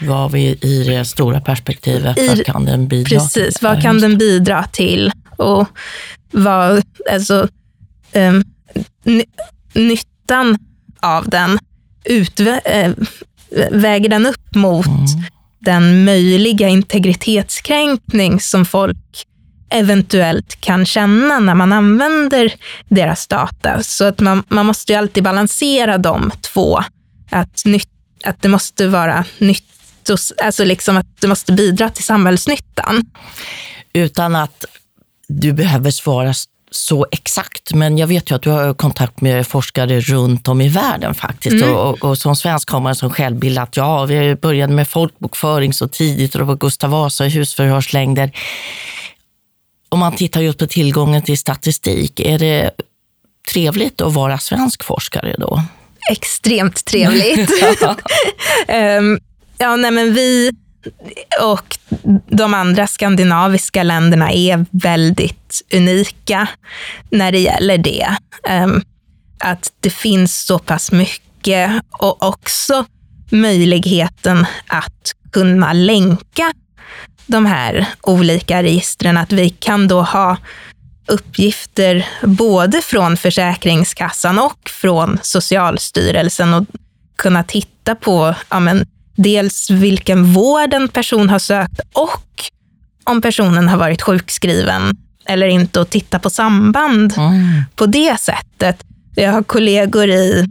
Vad 0.00 0.32
vi 0.32 0.58
i 0.62 0.84
det 0.86 1.04
stora 1.04 1.40
perspektivet, 1.40 2.18
I- 2.18 2.28
vad 2.28 2.46
kan 2.46 2.64
den 2.64 2.88
bidra 2.88 3.08
Precis, 3.18 3.32
till? 3.32 3.52
vad 3.66 3.76
Ja, 3.76 3.80
kan 3.80 4.00
den 4.00 4.18
bidra 4.18 4.64
till? 4.72 5.12
Och 5.36 5.68
vad, 6.30 6.82
alltså, 7.12 7.48
um, 8.14 8.44
ny, 9.04 9.24
nyttan 9.74 10.58
av 11.00 11.28
den, 11.28 11.58
utvä, 12.04 12.60
eh, 12.64 12.92
väger 13.70 14.08
den 14.08 14.26
upp 14.26 14.54
mot 14.54 14.86
Mm. 14.86 15.06
den 15.60 16.04
möjliga 16.04 16.68
integritetskränkning 16.68 18.40
som 18.40 18.64
folk 18.66 18.96
eventuellt 19.70 20.60
kan 20.60 20.86
känna 20.86 21.38
när 21.38 21.54
man 21.54 21.72
använder 21.72 22.52
deras 22.88 23.26
data. 23.26 23.82
Så 23.82 24.04
att 24.04 24.20
man, 24.20 24.42
man 24.48 24.66
måste 24.66 24.92
ju 24.92 24.98
alltid 24.98 25.22
balansera 25.24 25.98
de 25.98 26.30
två. 26.40 26.80
Att, 27.30 27.64
nytt, 27.64 27.88
att 28.24 28.42
det 28.42 28.48
måste 28.48 28.86
vara 28.88 29.24
nytt, 29.38 29.64
alltså 30.42 30.64
liksom 30.64 30.96
att 30.96 31.06
det 31.20 31.28
måste 31.28 31.52
bidra 31.52 31.90
till 31.90 32.04
samhällsnyttan. 32.04 33.04
Utan 33.92 34.36
att 34.36 34.64
du 35.28 35.52
behöver 35.52 35.90
svara 35.90 36.34
så 36.70 37.06
exakt, 37.10 37.74
men 37.74 37.98
jag 37.98 38.06
vet 38.06 38.30
ju 38.30 38.34
att 38.34 38.42
du 38.42 38.50
har 38.50 38.74
kontakt 38.74 39.20
med 39.20 39.46
forskare 39.46 40.00
runt 40.00 40.48
om 40.48 40.60
i 40.60 40.68
världen 40.68 41.14
faktiskt. 41.14 41.64
Mm. 41.64 41.74
Och, 41.74 41.90
och, 41.90 42.04
och 42.04 42.18
som 42.18 42.36
svensk 42.36 42.70
har 42.70 42.80
man 42.80 42.94
sån 42.94 43.10
självbild 43.10 43.58
att 43.58 43.76
ja, 43.76 44.04
vi 44.04 44.34
började 44.34 44.72
med 44.72 44.88
folkbokföring 44.88 45.72
så 45.72 45.88
tidigt 45.88 46.34
och 46.34 46.38
det 46.38 46.44
var 46.44 46.56
Gustav 46.56 46.90
Vasa 46.90 47.26
i 47.26 47.28
husförhörslängder. 47.28 48.30
Om 49.88 49.98
man 49.98 50.16
tittar 50.16 50.40
just 50.40 50.58
på 50.58 50.66
tillgången 50.66 51.22
till 51.22 51.38
statistik, 51.38 52.20
är 52.20 52.38
det 52.38 52.70
trevligt 53.52 54.00
att 54.00 54.12
vara 54.12 54.38
svensk 54.38 54.84
forskare 54.84 55.36
då? 55.38 55.62
Extremt 56.10 56.84
trevligt. 56.84 57.50
Ehm, 58.68 59.18
ja, 59.58 59.76
nej, 59.76 59.90
men 59.90 60.14
vi 60.14 60.52
och 61.42 61.78
de 62.28 62.54
andra 62.54 62.86
skandinaviska 62.86 63.82
länderna 63.82 64.32
är 64.32 64.66
väldigt 64.70 65.62
unika 65.74 66.48
när 67.10 67.32
det 67.32 67.38
gäller 67.38 67.78
det. 67.78 68.16
Ehm, 68.48 68.82
att 69.38 69.72
det 69.80 69.90
finns 69.90 70.44
så 70.44 70.58
pass 70.58 70.92
mycket 70.92 71.70
och 71.90 72.22
också 72.22 72.84
möjligheten 73.30 74.46
att 74.66 75.14
kunna 75.32 75.72
länka 75.72 76.52
de 77.26 77.46
här 77.46 77.86
olika 78.02 78.62
registren. 78.62 79.16
Att 79.16 79.32
vi 79.32 79.50
kan 79.50 79.88
då 79.88 80.02
ha 80.02 80.36
uppgifter 81.06 82.08
både 82.22 82.82
från 82.82 83.16
Försäkringskassan 83.16 84.38
och 84.38 84.70
från 84.70 85.18
Socialstyrelsen 85.22 86.54
och 86.54 86.64
kunna 87.16 87.42
titta 87.42 87.94
på 87.94 88.34
ja, 88.50 88.60
men, 88.60 88.86
dels 89.16 89.70
vilken 89.70 90.32
vård 90.32 90.74
en 90.74 90.88
person 90.88 91.28
har 91.30 91.38
sökt 91.38 91.80
och 91.92 92.22
om 93.04 93.20
personen 93.20 93.68
har 93.68 93.76
varit 93.76 94.02
sjukskriven 94.02 94.96
eller 95.28 95.46
inte 95.46 95.80
och 95.80 95.90
titta 95.90 96.18
på 96.18 96.30
samband 96.30 97.14
Mm. 97.16 97.64
på 97.76 97.86
det 97.86 98.20
sättet. 98.20 98.84
Jag 99.14 99.32
har 99.32 99.42
kollegor 99.42 100.08
i 100.08 100.46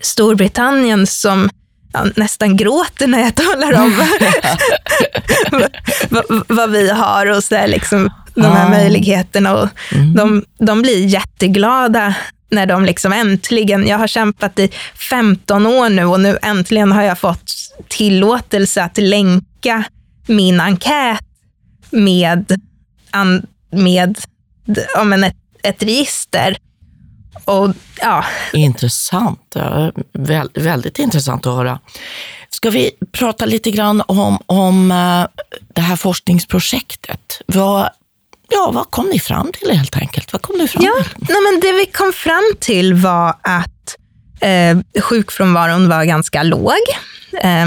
Storbritannien 0.00 1.06
som 1.06 1.50
ja, 1.92 2.04
nästan 2.16 2.56
gråter 2.56 3.06
när 3.06 3.20
jag 3.20 3.34
talar 3.34 3.80
om 3.80 4.02
vad, 6.48 6.70
vi 6.70 6.90
har 6.90 7.26
och 7.26 7.44
så 7.44 7.54
där, 7.54 7.68
liksom, 7.68 8.10
de 8.34 8.42
här 8.42 8.66
Ah. 8.66 8.70
möjligheterna. 8.70 9.54
Och 9.56 9.68
Mm. 9.92 10.14
de, 10.14 10.44
de 10.58 10.82
blir 10.82 11.06
jätteglada 11.06 12.14
när 12.50 12.66
de 12.66 12.84
liksom 12.84 13.12
äntligen, 13.12 13.86
jag 13.86 13.98
har 13.98 14.06
kämpat 14.06 14.58
i 14.58 14.70
15 15.10 15.66
år 15.66 15.88
nu 15.88 16.04
och 16.04 16.20
nu 16.20 16.38
äntligen 16.42 16.92
har 16.92 17.02
jag 17.02 17.18
fått 17.18 17.52
tillåtelse 17.88 18.82
att 18.82 18.98
länka 18.98 19.84
min 20.26 20.60
enkät 20.60 21.20
med, 21.90 22.60
an, 23.10 23.46
med 23.70 24.18
ja, 24.94 25.04
men 25.04 25.24
ett, 25.24 25.36
ett 25.62 25.82
register. 25.82 26.56
Och 27.44 27.74
ja, 28.00 28.24
Intressant. 28.52 29.52
Ja, 29.54 29.92
väldigt 30.54 30.98
intressant 30.98 31.46
att 31.46 31.54
höra. 31.54 31.78
Ska 32.50 32.70
vi 32.70 32.90
prata 33.12 33.46
lite 33.46 33.70
grann 33.70 34.02
om, 34.06 34.38
om 34.46 34.90
eh, 34.92 35.42
det 35.74 35.80
här 35.80 35.96
forskningsprojektet? 35.96 37.42
Vad, 37.46 37.90
ja, 38.50 38.70
vad 38.74 38.90
kom 38.90 39.06
ni 39.06 39.18
fram 39.18 39.52
till 39.52 39.70
helt 39.76 39.96
enkelt? 39.96 40.32
Vad 40.32 40.42
kom 40.42 40.58
ni 40.58 40.68
fram 40.68 40.82
Ja, 40.84 41.04
till? 41.04 41.26
nej 41.28 41.36
men 41.52 41.60
det 41.60 41.72
vi 41.72 41.86
kom 41.86 42.12
fram 42.12 42.52
till 42.60 42.94
var 42.94 43.28
att 43.42 43.96
eh, 44.40 45.02
sjukfrånvaron 45.02 45.88
var 45.88 46.04
ganska 46.04 46.42
låg. 46.42 46.72
Eh, 47.42 47.66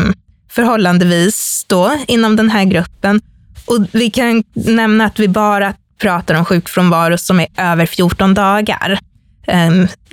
förhållandevis 0.51 1.65
då 1.69 1.97
inom 2.07 2.35
den 2.35 2.49
här 2.49 2.63
gruppen. 2.63 3.21
Och 3.65 3.85
vi 3.91 4.09
kan 4.09 4.43
nämna 4.53 5.05
att 5.05 5.19
vi 5.19 5.27
bara 5.27 5.73
pratar 6.01 6.35
om 6.35 6.45
sjukfrånvaro 6.45 7.17
som 7.17 7.39
är 7.39 7.47
över 7.57 7.85
14 7.85 8.33
dagar. 8.33 8.99
Eh, 9.47 9.69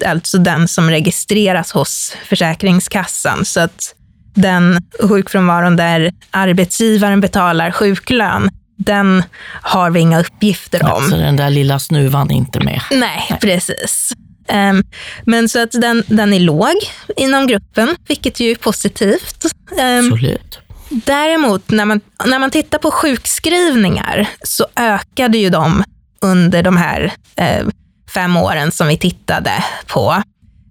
alltså 0.07 0.39
den 0.39 0.69
som 0.69 0.91
registreras 0.91 1.73
hos 1.73 2.17
Försäkringskassan. 2.25 3.45
Så 3.45 3.61
att 3.61 3.95
den 4.35 4.83
sjukfrånvaron 5.09 5.77
där 5.77 6.13
arbetsgivaren 6.31 7.21
betalar 7.21 7.71
sjuklön, 7.71 8.51
den 8.85 9.23
har 9.63 9.91
vi 9.91 10.01
inga 10.01 10.21
uppgifter 10.21 10.95
om. 10.95 11.11
Så 11.11 11.17
den 11.17 11.37
där 11.37 11.51
lilla 11.51 11.79
snuvan 11.79 12.31
är 12.31 12.35
inte 12.35 12.61
med. 12.61 12.81
Nej, 12.91 13.39
precis. 13.41 14.13
Ehm, 14.49 14.85
men 15.25 15.49
så 15.49 15.63
att 15.63 15.73
den, 15.73 16.03
den 16.07 16.33
är 16.33 16.41
låg 16.41 16.75
inom 17.17 17.47
gruppen, 17.47 17.97
vilket 18.09 18.41
ju 18.41 18.51
är 18.51 18.55
positivt. 18.55 19.47
Ehm, 19.79 20.13
Absolut. 20.13 20.59
däremot, 20.89 21.71
när 21.71 21.85
man, 21.85 22.01
när 22.27 22.39
man 22.39 22.51
tittar 22.51 22.79
på 22.79 22.91
sjukskrivningar 22.91 24.29
så 24.43 24.67
ökade 24.77 25.39
ju 25.39 25.51
de 25.51 25.85
under 26.21 26.63
de 26.63 26.77
här 26.77 27.13
eh, 27.37 27.67
fem 28.15 28.37
åren 28.37 28.73
som 28.73 28.89
vi 28.89 28.97
tittade 28.97 29.65
på. 29.87 30.23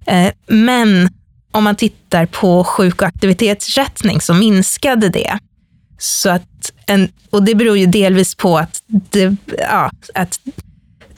Eh, 0.05 0.31
men 0.47 1.09
om 1.51 1.63
man 1.63 1.75
tittar 1.75 2.25
på 2.25 2.63
sjuk 2.63 3.01
och 3.01 3.07
aktivitetsersättning 3.07 4.21
så 4.21 4.33
minskade 4.33 5.09
det. 5.09 5.39
Så 6.01 6.29
att 6.29 6.71
en, 6.85 7.11
och 7.29 7.43
det 7.43 7.55
beror 7.55 7.77
ju 7.77 7.85
delvis 7.85 8.35
på 8.35 8.57
att 8.57 8.81
det, 8.87 9.35
ja, 9.59 9.91
att 10.15 10.39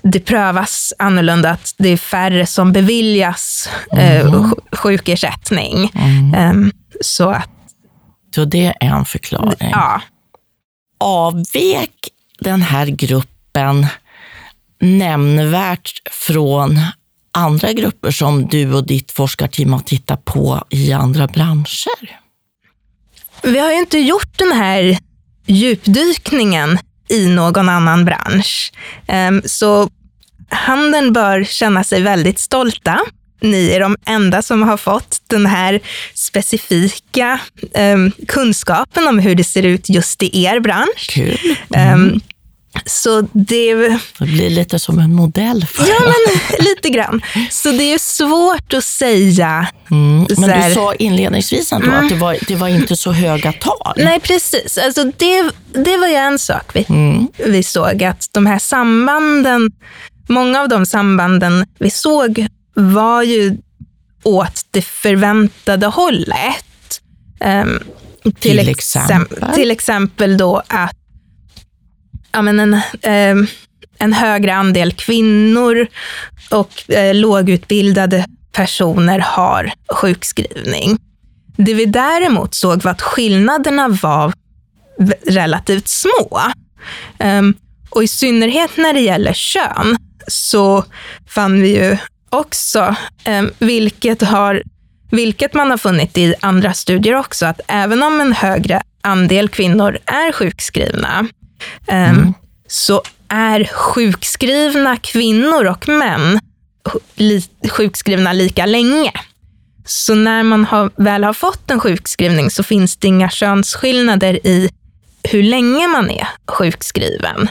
det 0.01 0.19
prövas 0.19 0.93
annorlunda, 0.99 1.49
att 1.49 1.73
det 1.77 1.89
är 1.89 1.97
färre 1.97 2.45
som 2.45 2.71
beviljas 2.73 3.69
eh, 3.97 4.25
sj- 4.25 4.75
sjukersättning. 4.75 5.91
Mm. 5.95 6.33
Ehm, 6.33 6.71
så 7.01 7.29
att, 7.29 7.49
Så 8.35 8.45
det 8.45 8.65
är 8.65 8.75
en 8.79 9.05
förklaring. 9.05 9.69
ja. 9.71 10.01
Avvek 10.99 11.91
den 12.39 12.61
här 12.61 12.85
gruppen 12.85 13.85
nämnvärt 14.81 15.91
från 16.11 16.79
andra 17.33 17.73
grupper 17.73 18.11
som 18.11 18.47
du 18.47 18.73
och 18.73 18.85
ditt 18.87 19.11
forskarteam 19.11 19.73
har 19.73 19.79
tittat 19.79 20.25
på 20.25 20.63
i 20.69 20.91
andra 20.93 21.27
branscher? 21.27 22.20
Vi 23.43 23.59
har 23.59 23.71
ju 23.71 23.77
inte 23.77 23.99
gjort 23.99 24.37
den 24.37 24.51
här 24.51 24.97
djupdykningen 25.45 26.79
i 27.09 27.27
någon 27.27 27.69
annan 27.69 28.05
bransch. 28.05 28.71
Ehm, 29.07 29.41
så 29.45 29.89
handeln 30.49 31.13
bör 31.13 31.43
känna 31.43 31.83
sig 31.83 32.01
väldigt 32.01 32.39
stolta. 32.39 32.99
Ni 33.41 33.71
är 33.71 33.79
de 33.79 33.97
enda 34.05 34.41
som 34.41 34.63
har 34.63 34.77
fått 34.77 35.21
den 35.27 35.45
här 35.45 35.79
specifika 36.13 37.39
um, 37.93 38.11
kunskapen 38.27 39.07
om 39.07 39.19
hur 39.19 39.35
det 39.35 39.43
ser 39.43 39.63
ut 39.63 39.89
just 39.89 40.23
i 40.23 40.43
er 40.43 40.59
bransch. 40.59 41.09
Kul. 41.09 41.37
Mm. 41.75 42.19
Så 42.85 43.21
det... 43.21 43.73
det 43.73 43.99
blir 44.19 44.49
lite 44.49 44.79
som 44.79 44.99
en 44.99 45.13
modell 45.13 45.65
för 45.65 45.83
Ja, 45.87 45.99
men 45.99 46.65
lite 46.65 46.89
grann. 46.89 47.21
Så 47.49 47.71
det 47.71 47.93
är 47.93 47.97
svårt 47.97 48.73
att 48.73 48.83
säga. 48.83 49.67
Mm. 49.91 50.27
Men 50.37 50.49
här, 50.49 50.69
du 50.69 50.75
sa 50.75 50.93
inledningsvis 50.93 51.71
ändå 51.71 51.87
mm. 51.87 52.03
att 52.03 52.09
det 52.09 52.15
var, 52.15 52.37
det 52.47 52.55
var 52.55 52.67
inte 52.67 52.95
så 52.95 53.11
höga 53.11 53.53
tal. 53.53 53.93
Nej, 53.97 54.19
precis. 54.19 54.77
Alltså 54.77 55.03
det, 55.03 55.51
det 55.73 55.97
var 55.97 56.07
ju 56.07 56.15
en 56.15 56.39
sak 56.39 56.71
vi, 56.73 56.85
mm. 56.89 57.27
vi 57.45 57.63
såg, 57.63 58.03
att 58.03 58.29
de 58.31 58.45
här 58.45 58.59
sambanden, 58.59 59.71
många 60.29 60.61
av 60.61 60.69
de 60.69 60.85
sambanden 60.85 61.65
vi 61.79 61.89
såg 61.89 62.47
var 62.73 63.23
ju 63.23 63.57
åt 64.23 64.65
det 64.71 64.81
förväntade 64.81 65.87
hållet. 65.87 66.65
Um, 67.45 67.79
till, 68.23 68.31
till, 68.57 68.69
exempel? 68.69 69.53
till 69.55 69.71
exempel 69.71 70.37
då 70.37 70.61
att 70.67 71.00
ja, 72.31 72.41
men 72.41 72.59
en, 72.59 72.73
eh, 73.01 73.47
en 73.99 74.13
högre 74.13 74.55
andel 74.55 74.91
kvinnor 74.91 75.87
och 76.49 76.91
eh, 76.91 77.15
lågutbildade 77.15 78.25
personer 78.51 79.19
har 79.19 79.71
sjukskrivning. 79.93 80.97
Det 81.57 81.73
vi 81.73 81.85
däremot 81.85 82.53
såg 82.53 82.83
var 82.83 82.91
att 82.91 83.01
skillnaderna 83.01 83.87
var 83.87 84.33
relativt 85.27 85.87
små. 85.87 86.41
Um, 87.19 87.55
och 87.89 88.03
i 88.03 88.07
synnerhet 88.07 88.71
när 88.77 88.93
det 88.93 88.99
gäller 88.99 89.33
kön 89.33 89.97
så 90.27 90.85
fann 91.27 91.61
vi 91.61 91.75
ju 91.75 91.97
också, 92.29 92.95
um, 93.27 93.51
vilket, 93.59 94.21
har, 94.21 94.63
vilket 95.11 95.53
man 95.53 95.71
har 95.71 95.77
funnit 95.77 96.17
i 96.17 96.35
andra 96.39 96.73
studier 96.73 97.15
också, 97.15 97.45
att 97.45 97.61
även 97.67 98.03
om 98.03 98.21
en 98.21 98.33
högre 98.33 98.81
andel 99.01 99.49
kvinnor 99.49 99.97
är 100.05 100.31
sjukskrivna 100.31 101.27
mm. 101.87 102.33
så 102.67 103.01
är 103.27 103.69
sjukskrivna 103.73 104.97
kvinnor 104.97 105.65
och 105.65 105.87
män 105.87 106.39
sjukskrivna 107.69 108.33
lika 108.33 108.65
länge. 108.65 109.11
Så 109.85 110.15
när 110.15 110.43
man 110.43 110.65
har, 110.65 110.91
väl 110.95 111.23
har 111.23 111.33
fått 111.33 111.71
en 111.71 111.79
sjukskrivning 111.79 112.51
så 112.51 112.63
finns 112.63 112.97
det 112.97 113.07
inga 113.07 113.29
könsskillnader 113.29 114.47
i 114.47 114.69
hur 115.23 115.43
länge 115.43 115.87
man 115.87 116.09
är 116.09 116.27
sjukskriven. 116.47 117.49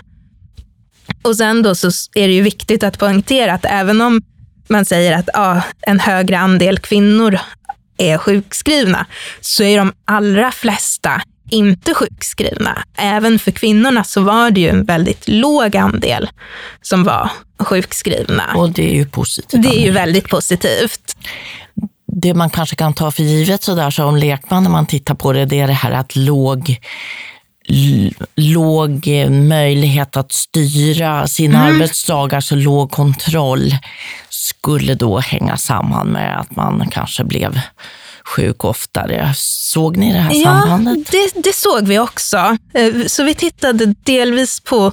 Och 1.22 1.36
sen 1.36 1.62
då 1.62 1.74
så 1.74 1.90
är 2.14 2.28
det 2.28 2.34
ju 2.34 2.42
viktigt 2.42 2.82
att 2.82 2.98
poängtera 2.98 3.52
att 3.52 3.64
även 3.64 4.00
om 4.00 4.22
man 4.68 4.84
säger 4.84 5.18
att 5.18 5.28
ja, 5.32 5.62
en 5.80 6.00
högre 6.00 6.38
andel 6.38 6.78
kvinnor 6.78 7.38
är 7.98 8.18
sjukskrivna, 8.18 9.06
så 9.40 9.62
är 9.62 9.78
de 9.78 9.92
allra 10.04 10.52
flesta 10.52 11.22
inte 11.50 11.94
sjukskrivna. 11.94 12.84
Även 12.96 13.38
för 13.38 13.50
kvinnorna 13.50 14.04
så 14.04 14.20
var 14.20 14.50
det 14.50 14.60
ju 14.60 14.68
en 14.68 14.84
väldigt 14.84 15.28
låg 15.28 15.76
andel 15.76 16.28
som 16.82 17.04
var 17.04 17.30
sjukskrivna. 17.58 18.44
Och 18.54 18.70
det 18.70 18.90
är 18.90 18.94
ju 18.94 19.06
positivt. 19.06 19.62
Det 19.62 19.68
är 19.68 19.84
ju 19.84 19.90
väldigt 19.90 20.28
positivt. 20.28 21.16
Det 22.06 22.34
man 22.34 22.50
kanske 22.50 22.76
kan 22.76 22.94
ta 22.94 23.10
för 23.10 23.22
givet 23.22 23.62
sådär 23.62 23.90
som 23.90 24.16
lekman 24.16 24.62
när 24.62 24.70
man 24.70 24.86
tittar 24.86 25.14
på 25.14 25.32
det, 25.32 25.44
det 25.44 25.60
är 25.60 25.66
det 25.66 25.72
här 25.72 25.92
att 25.92 26.16
låg 26.16 26.78
låg 28.36 29.06
möjlighet 29.30 30.16
att 30.16 30.32
styra 30.32 31.26
sina 31.26 31.60
mm. 31.60 31.74
arbetsdagar, 31.74 32.40
så 32.40 32.54
låg 32.54 32.90
kontroll, 32.90 33.76
skulle 34.28 34.94
då 34.94 35.18
hänga 35.18 35.56
samman 35.56 36.06
med 36.06 36.40
att 36.40 36.56
man 36.56 36.88
kanske 36.90 37.24
blev 37.24 37.60
sjuk 38.24 38.64
oftare. 38.64 39.32
Såg 39.36 39.96
ni 39.96 40.12
det 40.12 40.18
här 40.18 40.34
ja, 40.34 40.44
sambandet? 40.44 41.10
Det, 41.10 41.42
det 41.42 41.54
såg 41.54 41.88
vi 41.88 41.98
också. 41.98 42.56
Eh, 42.74 43.06
så 43.06 43.24
vi 43.24 43.34
tittade 43.34 43.94
delvis 44.04 44.60
på 44.60 44.92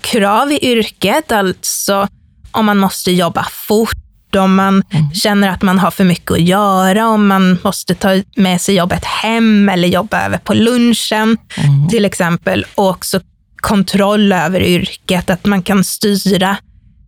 krav 0.00 0.52
i 0.52 0.58
yrket, 0.62 1.32
alltså 1.32 2.08
om 2.52 2.66
man 2.66 2.78
måste 2.78 3.12
jobba 3.12 3.46
fort, 3.52 4.36
om 4.36 4.54
man 4.54 4.82
mm. 4.90 5.10
känner 5.14 5.48
att 5.48 5.62
man 5.62 5.78
har 5.78 5.90
för 5.90 6.04
mycket 6.04 6.30
att 6.30 6.40
göra, 6.40 7.08
om 7.08 7.26
man 7.26 7.58
måste 7.64 7.94
ta 7.94 8.22
med 8.36 8.60
sig 8.60 8.74
jobbet 8.74 9.04
hem 9.04 9.68
eller 9.68 9.88
jobba 9.88 10.26
över 10.26 10.38
på 10.38 10.54
lunchen 10.54 11.38
mm. 11.56 11.88
till 11.88 12.04
exempel. 12.04 12.66
Och 12.74 12.88
också 12.88 13.20
kontroll 13.56 14.32
över 14.32 14.60
yrket, 14.60 15.30
att 15.30 15.46
man 15.46 15.62
kan 15.62 15.84
styra 15.84 16.56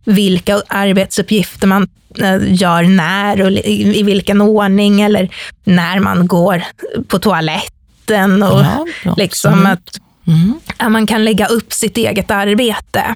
vilka 0.05 0.61
arbetsuppgifter 0.67 1.67
man 1.67 1.87
eh, 2.17 2.53
gör 2.53 2.83
när 2.83 3.41
och 3.41 3.51
i 3.51 4.03
vilken 4.03 4.41
ordning 4.41 5.01
eller 5.01 5.29
när 5.63 5.99
man 5.99 6.27
går 6.27 6.63
på 7.07 7.19
toaletten 7.19 8.43
och 8.43 8.61
ja, 9.03 9.13
liksom 9.17 9.65
att 9.65 9.99
mm. 10.27 10.59
ja, 10.77 10.89
man 10.89 11.07
kan 11.07 11.25
lägga 11.25 11.47
upp 11.47 11.73
sitt 11.73 11.97
eget 11.97 12.31
arbete. 12.31 13.15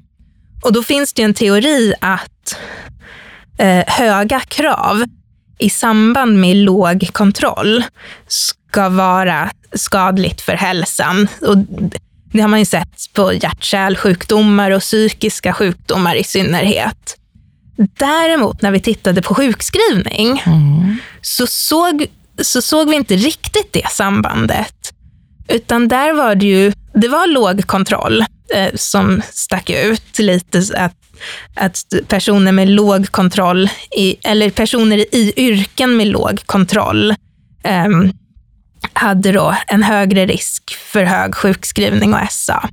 Och 0.62 0.74
då 0.74 0.84
finns 0.84 1.13
det 1.13 1.24
en 1.24 1.34
teori 1.34 1.93
att 2.02 2.58
eh, 3.58 3.84
höga 3.88 4.39
krav 4.39 5.04
i 5.58 5.69
samband 5.69 6.39
med 6.39 6.56
låg 6.56 7.10
kontroll 7.13 7.84
ska 8.28 8.89
vara 8.89 9.52
skadligt 9.74 10.41
för 10.41 10.54
hälsan. 10.54 11.28
Och 11.41 11.58
det 12.36 12.41
har 12.41 12.50
man 12.50 12.60
ju 12.60 12.65
sett 12.65 13.13
på 13.13 13.34
hjärt-kärlsjukdomar 13.34 14.71
och 14.71 14.82
psykiska 14.82 15.54
sjukdomar 15.54 16.15
i 16.15 16.24
synnerhet. 16.24 17.17
Däremot 17.98 18.62
när 18.62 18.71
vi 18.71 18.80
tittade 18.80 19.21
på 19.21 19.36
sjukskrivning 19.36 20.43
mm. 20.45 20.98
så, 21.21 21.48
såg, 21.48 22.06
så 22.41 22.62
såg 22.62 22.89
vi 22.89 22.95
inte 22.95 23.15
riktigt 23.15 23.74
det 23.74 23.91
sambandet. 23.91 24.93
Utan 25.48 25.88
där 25.88 26.13
var 26.13 26.36
det 26.36 26.45
ju, 26.45 26.74
det 26.93 27.08
var 27.08 27.28
låg 27.28 27.67
kontroll 27.67 28.26
eh, 28.54 28.76
som 28.76 29.21
stack 29.32 29.69
ut 29.69 30.19
lite. 30.19 30.58
Att, 30.78 30.95
att 31.56 32.08
personer 32.08 32.52
med 32.52 32.69
låg 32.69 33.12
kontroll, 33.12 33.69
i, 33.98 34.15
eller 34.24 34.50
personer 34.50 34.98
i 34.98 35.34
yrken 35.38 35.98
med 35.98 36.08
låg 36.08 36.41
kontroll, 36.45 37.12
eh, 37.63 37.88
hade 38.93 39.32
då 39.32 39.56
en 39.67 39.84
högre 39.84 40.26
risk 40.26 40.76
för 40.76 41.04
hög 41.04 41.36
sjukskrivning 41.36 42.13
och 42.13 42.32
SA. 42.32 42.69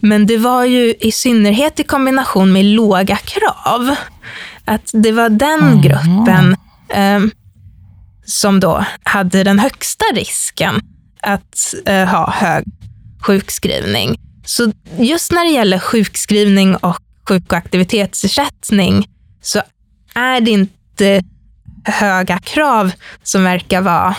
Men 0.00 0.26
det 0.26 0.36
var 0.36 0.64
ju 0.64 0.94
i 1.00 1.12
synnerhet 1.12 1.80
i 1.80 1.82
kombination 1.82 2.52
med 2.52 2.64
låga 2.64 3.16
krav. 3.16 3.94
Att 4.64 4.90
det 4.92 5.12
var 5.12 5.28
den 5.28 5.60
mm. 5.60 5.80
gruppen 5.80 6.56
eh, 6.88 7.20
som 8.26 8.60
då 8.60 8.84
hade 9.02 9.44
den 9.44 9.58
högsta 9.58 10.04
risken 10.14 10.80
att 11.22 11.74
eh, 11.86 12.04
ha 12.04 12.30
hög 12.30 12.64
sjukskrivning. 13.20 14.16
Så 14.44 14.72
just 14.98 15.32
när 15.32 15.44
det 15.44 15.50
gäller 15.50 15.78
sjukskrivning 15.78 16.76
och 16.76 16.96
sjuk 17.28 17.52
och 17.52 17.58
aktivitetsersättning 17.58 19.08
så 19.42 19.62
är 20.14 20.40
det 20.40 20.50
inte 20.50 21.22
höga 21.84 22.38
krav 22.38 22.92
som 23.22 23.44
verkar 23.44 23.80
vara 23.80 24.16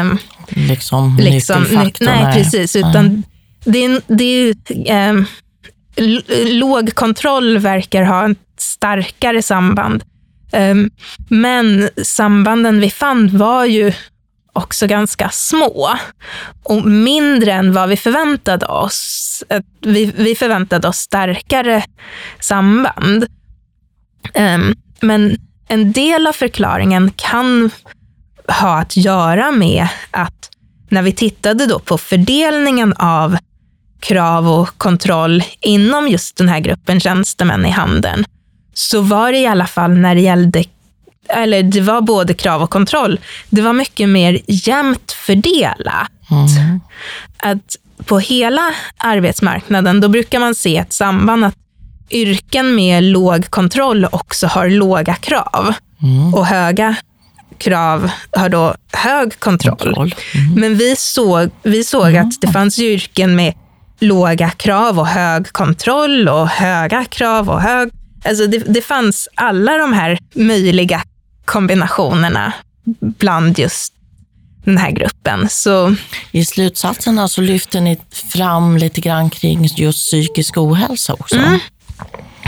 um, 0.00 0.18
liksom, 0.48 1.16
liksom 1.20 1.66
Nej, 1.70 1.92
nej, 2.00 2.34
precis. 2.34 2.76
Utan 2.76 3.22
det 3.64 3.84
är, 3.84 4.02
det 4.06 4.54
är 4.90 5.10
um, 5.10 5.26
låg 6.46 6.94
kontroll 6.94 7.58
verkar 7.58 8.02
ha 8.02 8.30
ett 8.30 8.38
starkare 8.58 9.42
samband. 9.42 10.04
Um, 10.52 10.90
men 11.28 11.88
sambanden 12.02 12.80
vi 12.80 12.90
fann 12.90 13.38
var 13.38 13.64
ju 13.64 13.92
också 14.52 14.86
ganska 14.86 15.28
små 15.30 15.90
och 16.62 16.84
mindre 16.84 17.52
än 17.52 17.72
vad 17.72 17.88
vi 17.88 17.96
förväntade 17.96 18.66
oss. 18.66 19.44
Vi, 19.80 20.12
vi 20.16 20.34
förväntade 20.34 20.88
oss 20.88 20.96
starkare 20.96 21.84
samband. 22.40 23.26
Um, 24.34 24.74
men 25.00 25.36
en 25.68 25.92
del 25.92 26.26
av 26.26 26.32
förklaringen 26.32 27.12
kan 27.16 27.70
ha 28.48 28.78
att 28.78 28.96
göra 28.96 29.50
med 29.50 29.88
att 30.10 30.50
när 30.88 31.02
vi 31.02 31.12
tittade 31.12 31.66
då 31.66 31.78
på 31.78 31.98
fördelningen 31.98 32.92
av 32.92 33.36
krav 34.00 34.48
och 34.48 34.78
kontroll 34.78 35.44
inom 35.60 36.08
just 36.08 36.36
den 36.36 36.48
här 36.48 36.60
gruppen 36.60 37.00
tjänstemän 37.00 37.66
i 37.66 37.70
handeln, 37.70 38.24
så 38.74 39.00
var 39.00 39.32
det 39.32 39.38
i 39.38 39.46
alla 39.46 39.66
fall 39.66 39.90
när 39.90 40.14
det 40.14 40.20
gällde, 40.20 40.64
eller 41.28 41.62
det 41.62 41.80
var 41.80 42.00
både 42.00 42.34
krav 42.34 42.62
och 42.62 42.70
kontroll, 42.70 43.20
det 43.50 43.62
var 43.62 43.72
mycket 43.72 44.08
mer 44.08 44.40
jämnt 44.46 45.12
fördelat. 45.12 46.10
Mm. 46.30 46.80
Att 47.38 47.76
på 48.04 48.18
hela 48.18 48.74
arbetsmarknaden, 48.96 50.00
då 50.00 50.08
brukar 50.08 50.40
man 50.40 50.54
se 50.54 50.76
ett 50.76 50.92
samband 50.92 51.44
att 51.44 51.54
yrken 52.10 52.74
med 52.74 53.04
låg 53.04 53.50
kontroll 53.50 54.06
också 54.12 54.46
har 54.46 54.68
låga 54.68 55.14
krav. 55.14 55.74
Mm. 56.02 56.34
Och 56.34 56.46
höga 56.46 56.96
krav 57.58 58.10
har 58.30 58.48
då 58.48 58.74
hög 58.92 59.40
kontroll. 59.40 59.76
kontroll. 59.76 60.14
Mm. 60.34 60.60
Men 60.60 60.76
vi 60.76 60.96
såg, 60.96 61.50
vi 61.62 61.84
såg 61.84 62.08
mm. 62.08 62.28
att 62.28 62.40
det 62.40 62.48
fanns 62.48 62.78
yrken 62.78 63.36
med 63.36 63.54
låga 64.00 64.50
krav 64.50 64.98
och 64.98 65.06
hög 65.06 65.52
kontroll 65.52 66.28
och 66.28 66.48
höga 66.48 67.04
krav 67.04 67.50
och 67.50 67.60
hög... 67.60 67.90
Alltså 68.24 68.46
det, 68.46 68.58
det 68.58 68.82
fanns 68.82 69.28
alla 69.34 69.78
de 69.78 69.92
här 69.92 70.18
möjliga 70.34 71.02
kombinationerna 71.44 72.52
bland 73.00 73.58
just 73.58 73.92
den 74.64 74.78
här 74.78 74.90
gruppen. 74.90 75.48
Så, 75.48 75.94
I 76.30 76.44
slutsatserna 76.44 77.28
så 77.28 77.40
lyfter 77.40 77.80
ni 77.80 77.98
fram 78.32 78.76
lite 78.76 79.00
grann 79.00 79.30
kring 79.30 79.64
just 79.64 80.06
psykisk 80.06 80.58
ohälsa 80.58 81.12
också. 81.12 81.36
Mm, 81.36 81.58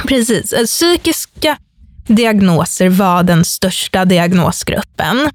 precis. 0.08 0.52
Alltså, 0.52 0.66
psykiska 0.66 1.56
diagnoser 2.06 2.88
var 2.88 3.22
den 3.22 3.44
största 3.44 4.04
diagnosgruppen. 4.04 5.30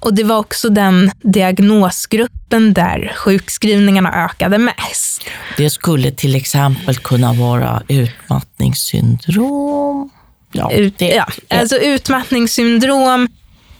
Och 0.00 0.14
det 0.14 0.24
var 0.24 0.38
också 0.38 0.68
den 0.68 1.10
diagnosgruppen 1.22 2.72
där 2.72 3.12
sjukskrivningarna 3.16 4.24
ökade 4.24 4.58
mest. 4.58 5.22
Det 5.56 5.70
skulle 5.70 6.10
till 6.10 6.34
exempel 6.34 6.96
kunna 6.96 7.32
vara 7.32 7.82
utmattningssyndrom. 7.88 10.10
Ja, 10.52 10.72
Ut, 10.72 10.98
det, 10.98 11.08
ja. 11.08 11.26
Alltså 11.48 11.76
utmattningssyndrom, 11.76 13.28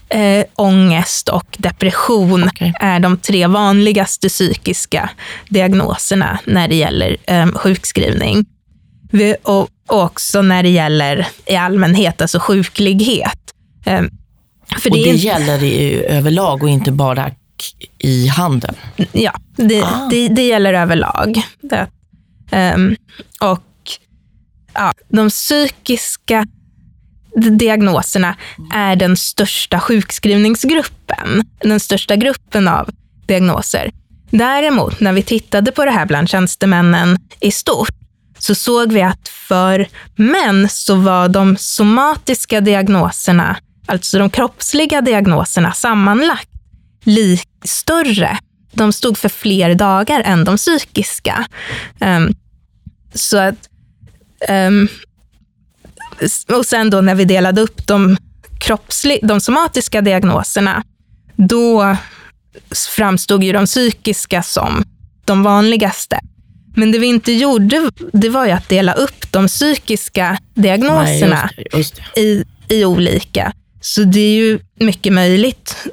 eh, 0.09 0.45
ångest 0.55 1.29
och 1.29 1.57
depression 1.59 2.45
okay. 2.45 2.73
är 2.81 3.01
de 3.01 3.17
tre 3.17 3.47
vanligaste 3.47 4.29
psykiska 4.29 5.11
diagnoserna 5.49 6.39
när 6.45 6.69
det 6.69 6.77
gäller 6.77 7.17
eh, 7.27 7.47
sjukskrivning. 7.47 8.47
Vi, 9.17 9.37
och, 9.43 9.69
också 9.87 10.43
när 10.43 10.63
det 10.63 10.69
gäller 10.69 11.27
i 11.47 11.57
allmänhet, 11.57 12.23
alltså 12.23 12.39
sjuklighet. 12.39 13.39
Eh, 13.87 14.03
för 14.79 14.91
och 14.91 14.97
det, 14.97 15.05
det 15.05 15.17
gäller 15.17 15.63
i, 15.63 16.05
överlag 16.05 16.63
och 16.63 16.69
inte 16.69 16.93
bara 16.93 17.31
i 17.99 18.27
handeln? 18.27 18.77
Ja, 19.13 19.33
det, 19.57 19.83
ah. 19.83 20.09
det, 20.11 20.29
det 20.29 20.47
gäller 20.47 20.75
överlag. 20.75 21.43
Um, 22.53 22.97
och 23.41 23.63
ja, 24.75 24.93
de 25.09 25.29
psykiska 25.29 26.47
diagnoserna 27.37 28.37
är 28.75 28.97
den 28.97 29.17
största 29.17 29.81
sjukskrivningsgruppen. 29.81 31.45
Den 31.59 31.81
största 31.81 32.17
gruppen 32.17 32.69
av 32.69 32.91
diagnoser. 33.27 33.91
Däremot, 34.31 35.01
när 35.01 35.13
vi 35.13 35.23
tittade 35.23 35.73
på 35.73 35.85
det 35.85 35.91
här 35.91 36.07
bland 36.07 36.29
tjänstemännen 36.29 37.19
i 37.41 37.51
stort, 37.51 37.95
så 38.47 38.55
såg 38.55 38.93
vi 38.93 39.03
att 39.03 39.29
för 39.29 39.89
män 40.17 40.69
så 40.69 40.95
var 40.95 41.29
de 41.29 41.57
somatiska 41.57 42.61
diagnoserna, 42.61 43.57
alltså 43.87 44.19
de 44.19 44.31
kroppsliga 44.31 45.01
diagnoserna 45.01 45.73
sammanlagt, 45.73 46.49
lik 47.05 47.49
större. 47.65 48.39
De 48.73 48.93
stod 48.93 49.19
för 49.19 49.29
fler 49.29 49.75
dagar 49.75 50.21
än 50.21 50.45
de 50.45 50.57
psykiska. 50.57 51.47
Um, 52.01 52.35
så 53.15 53.39
att 53.39 53.69
um, 54.49 54.89
och 56.49 56.67
sen 56.67 56.91
då 56.91 57.01
när 57.01 57.15
vi 57.15 57.25
delade 57.25 57.61
upp 57.61 57.87
de, 57.87 58.17
de 59.23 59.41
somatiska 59.41 60.01
diagnoserna, 60.01 60.83
då 61.37 61.97
framstod 62.97 63.45
ju 63.45 63.53
de 63.53 63.67
psykiska 63.67 64.43
som 64.43 64.85
de 65.25 65.43
vanligaste. 65.43 66.21
Men 66.77 66.93
det 66.93 66.99
vi 66.99 67.07
inte 67.07 67.33
gjorde, 67.33 67.91
det 68.13 68.29
var 68.29 68.47
ju 68.47 68.53
att 68.53 68.69
dela 68.69 68.93
upp 68.93 69.33
de 69.33 69.47
psykiska 69.47 70.39
diagnoserna 70.55 71.51
Nej, 71.57 71.67
just 71.73 71.73
det, 71.73 71.79
just 71.79 72.01
det. 72.15 72.21
I, 72.21 72.45
i 72.69 72.85
olika. 72.85 73.53
Så 73.81 74.05
det 74.05 74.21
är 74.21 74.35
ju 74.35 74.59
mycket 74.79 75.13
möjligt 75.13 75.87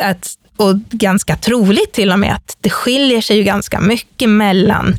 att, 0.00 0.34
och 0.56 0.76
ganska 0.90 1.36
troligt 1.36 1.92
till 1.92 2.12
och 2.12 2.18
med 2.18 2.34
att 2.34 2.56
det 2.60 2.70
skiljer 2.70 3.20
sig 3.20 3.36
ju 3.36 3.42
ganska 3.42 3.80
mycket 3.80 4.28
mellan 4.28 4.96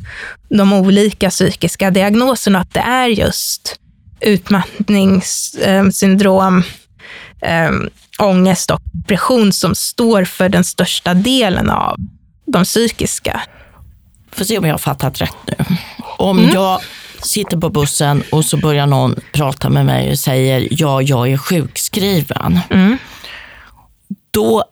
de 0.48 0.72
olika 0.72 1.30
psykiska 1.30 1.90
diagnoserna. 1.90 2.60
Att 2.60 2.74
det 2.74 2.80
är 2.80 3.08
just 3.08 3.76
utmattningssyndrom, 4.20 6.62
äh, 7.40 7.70
ångest 8.18 8.70
och 8.70 8.80
depression 8.92 9.52
som 9.52 9.74
står 9.74 10.24
för 10.24 10.48
den 10.48 10.64
största 10.64 11.14
delen 11.14 11.70
av 11.70 11.96
de 12.46 12.64
psykiska. 12.64 13.42
Får 14.32 14.44
se 14.44 14.58
om 14.58 14.64
jag 14.64 14.72
har 14.72 14.78
fattat 14.78 15.20
rätt 15.20 15.36
nu. 15.46 15.76
Om 16.18 16.38
mm. 16.38 16.50
jag 16.54 16.80
sitter 17.22 17.56
på 17.56 17.70
bussen 17.70 18.22
och 18.32 18.44
så 18.44 18.56
börjar 18.56 18.86
någon 18.86 19.14
prata 19.32 19.68
med 19.68 19.86
mig 19.86 20.10
och 20.10 20.18
säger 20.18 20.68
ja, 20.70 21.02
jag 21.02 21.32
är 21.32 21.36
sjukskriven. 21.36 22.60
Mm. 22.70 22.98
Då, 24.30 24.64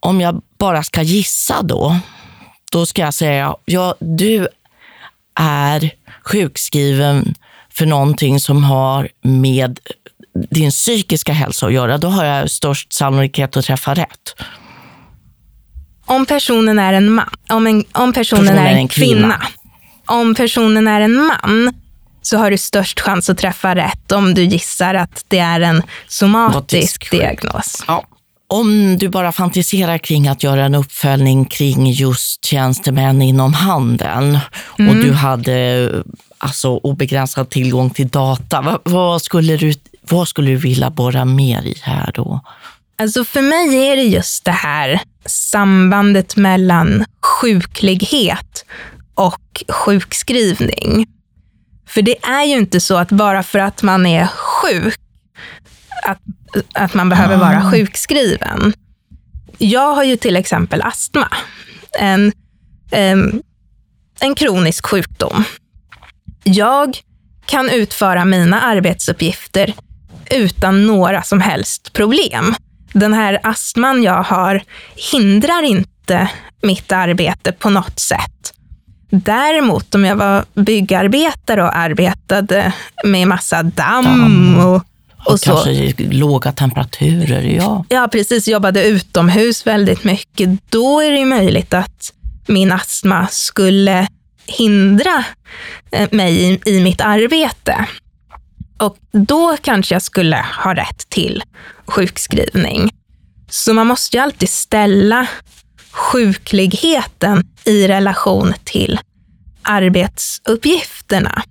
om 0.00 0.20
jag 0.20 0.42
bara 0.58 0.82
ska 0.82 1.02
gissa 1.02 1.62
då, 1.62 1.96
då 2.72 2.86
ska 2.86 3.02
jag 3.02 3.14
säga 3.14 3.54
ja, 3.64 3.94
du 4.00 4.48
är 5.40 5.90
sjukskriven 6.24 7.34
för 7.70 7.86
någonting 7.86 8.40
som 8.40 8.64
har 8.64 9.08
med 9.22 9.78
din 10.50 10.70
psykiska 10.70 11.32
hälsa 11.32 11.66
att 11.66 11.72
göra, 11.72 11.98
då 11.98 12.08
har 12.08 12.24
jag 12.24 12.50
störst 12.50 12.92
sannolikhet 12.92 13.56
att 13.56 13.64
träffa 13.64 13.94
rätt. 13.94 14.34
Om 16.06 16.26
personen 16.26 16.78
är 16.78 16.92
en 16.92 17.10
man, 17.10 17.28
om, 17.50 17.66
en, 17.66 17.84
om 17.92 18.12
personen, 18.12 18.44
personen 18.44 18.66
är 18.66 18.76
en, 18.76 18.88
kvinna. 18.88 19.20
kvinna, 19.20 19.42
om 20.06 20.34
personen 20.34 20.88
är 20.88 21.00
en 21.00 21.14
man, 21.14 21.74
så 22.22 22.38
har 22.38 22.50
du 22.50 22.58
störst 22.58 23.00
chans 23.00 23.30
att 23.30 23.38
träffa 23.38 23.74
rätt 23.74 24.12
om 24.12 24.34
du 24.34 24.44
gissar 24.44 24.94
att 24.94 25.24
det 25.28 25.38
är 25.38 25.60
en 25.60 25.82
somatisk 26.08 27.10
diagnos. 27.10 27.84
Ja. 27.86 28.04
Om 28.46 28.98
du 28.98 29.08
bara 29.08 29.32
fantiserar 29.32 29.98
kring 29.98 30.28
att 30.28 30.42
göra 30.42 30.64
en 30.64 30.74
uppföljning 30.74 31.44
kring 31.44 31.90
just 31.90 32.44
tjänstemän 32.44 33.22
inom 33.22 33.52
handeln 33.52 34.38
mm. 34.78 34.90
och 34.90 35.04
du 35.04 35.12
hade 35.12 35.90
alltså 36.38 36.68
obegränsad 36.68 37.50
tillgång 37.50 37.90
till 37.90 38.08
data. 38.08 38.60
Vad, 38.60 38.80
vad, 38.84 39.22
skulle 39.22 39.56
du, 39.56 39.74
vad 40.00 40.28
skulle 40.28 40.50
du 40.50 40.56
vilja 40.56 40.90
borra 40.90 41.24
mer 41.24 41.62
i 41.62 41.74
här 41.82 42.12
då? 42.14 42.40
Alltså 43.02 43.24
för 43.24 43.42
mig 43.42 43.88
är 43.88 43.96
det 43.96 44.02
just 44.02 44.44
det 44.44 44.50
här 44.50 45.00
sambandet 45.26 46.36
mellan 46.36 47.04
sjuklighet 47.22 48.64
och 49.14 49.64
sjukskrivning. 49.68 51.06
För 51.88 52.02
det 52.02 52.24
är 52.24 52.44
ju 52.44 52.56
inte 52.56 52.80
så 52.80 52.96
att 52.96 53.08
bara 53.08 53.42
för 53.42 53.58
att 53.58 53.82
man 53.82 54.06
är 54.06 54.26
sjuk, 54.26 54.94
att, 56.02 56.20
att 56.74 56.94
man 56.94 57.08
behöver 57.08 57.36
vara 57.36 57.66
ah. 57.66 57.70
sjukskriven. 57.70 58.72
Jag 59.58 59.94
har 59.94 60.04
ju 60.04 60.16
till 60.16 60.36
exempel 60.36 60.82
astma. 60.82 61.28
En, 61.98 62.32
en, 62.90 63.42
en 64.20 64.34
kronisk 64.34 64.86
sjukdom 64.86 65.44
jag 66.44 66.98
kan 67.46 67.70
utföra 67.70 68.24
mina 68.24 68.60
arbetsuppgifter 68.60 69.74
utan 70.30 70.86
några 70.86 71.22
som 71.22 71.40
helst 71.40 71.92
problem. 71.92 72.54
Den 72.92 73.12
här 73.12 73.40
astman 73.42 74.02
jag 74.02 74.22
har 74.22 74.62
hindrar 75.12 75.62
inte 75.62 76.28
mitt 76.62 76.92
arbete 76.92 77.52
på 77.52 77.70
något 77.70 78.00
sätt. 78.00 78.52
Däremot 79.10 79.94
om 79.94 80.04
jag 80.04 80.16
var 80.16 80.44
byggarbetare 80.54 81.62
och 81.62 81.76
arbetade 81.76 82.72
med 83.04 83.28
massa 83.28 83.62
damm, 83.62 84.58
och, 84.58 84.74
och, 84.74 84.82
och 85.24 85.40
så. 85.40 85.50
Kanske 85.52 85.94
låga 85.98 86.52
temperaturer, 86.52 87.42
ja. 87.42 87.84
Ja, 87.88 88.08
precis. 88.12 88.48
Jobbade 88.48 88.84
utomhus 88.84 89.66
väldigt 89.66 90.04
mycket. 90.04 90.50
Då 90.70 91.00
är 91.00 91.10
det 91.10 91.24
möjligt 91.24 91.74
att 91.74 92.12
min 92.46 92.72
astma 92.72 93.26
skulle 93.30 94.08
hindra 94.46 95.24
eh, 95.90 96.08
mig 96.12 96.42
i, 96.42 96.60
i 96.64 96.80
mitt 96.80 97.00
arbete. 97.00 97.86
Och 98.82 98.98
då 99.12 99.56
kanske 99.60 99.94
jag 99.94 100.02
skulle 100.02 100.44
ha 100.64 100.74
rätt 100.74 101.08
till 101.08 101.42
sjukskrivning. 101.86 102.90
Så 103.50 103.74
man 103.74 103.86
måste 103.86 104.16
ju 104.16 104.22
alltid 104.22 104.48
ställa 104.48 105.26
sjukligheten 105.92 107.42
i 107.64 107.88
relation 107.88 108.54
till 108.64 109.00
arbetsuppgifterna. 109.62 111.42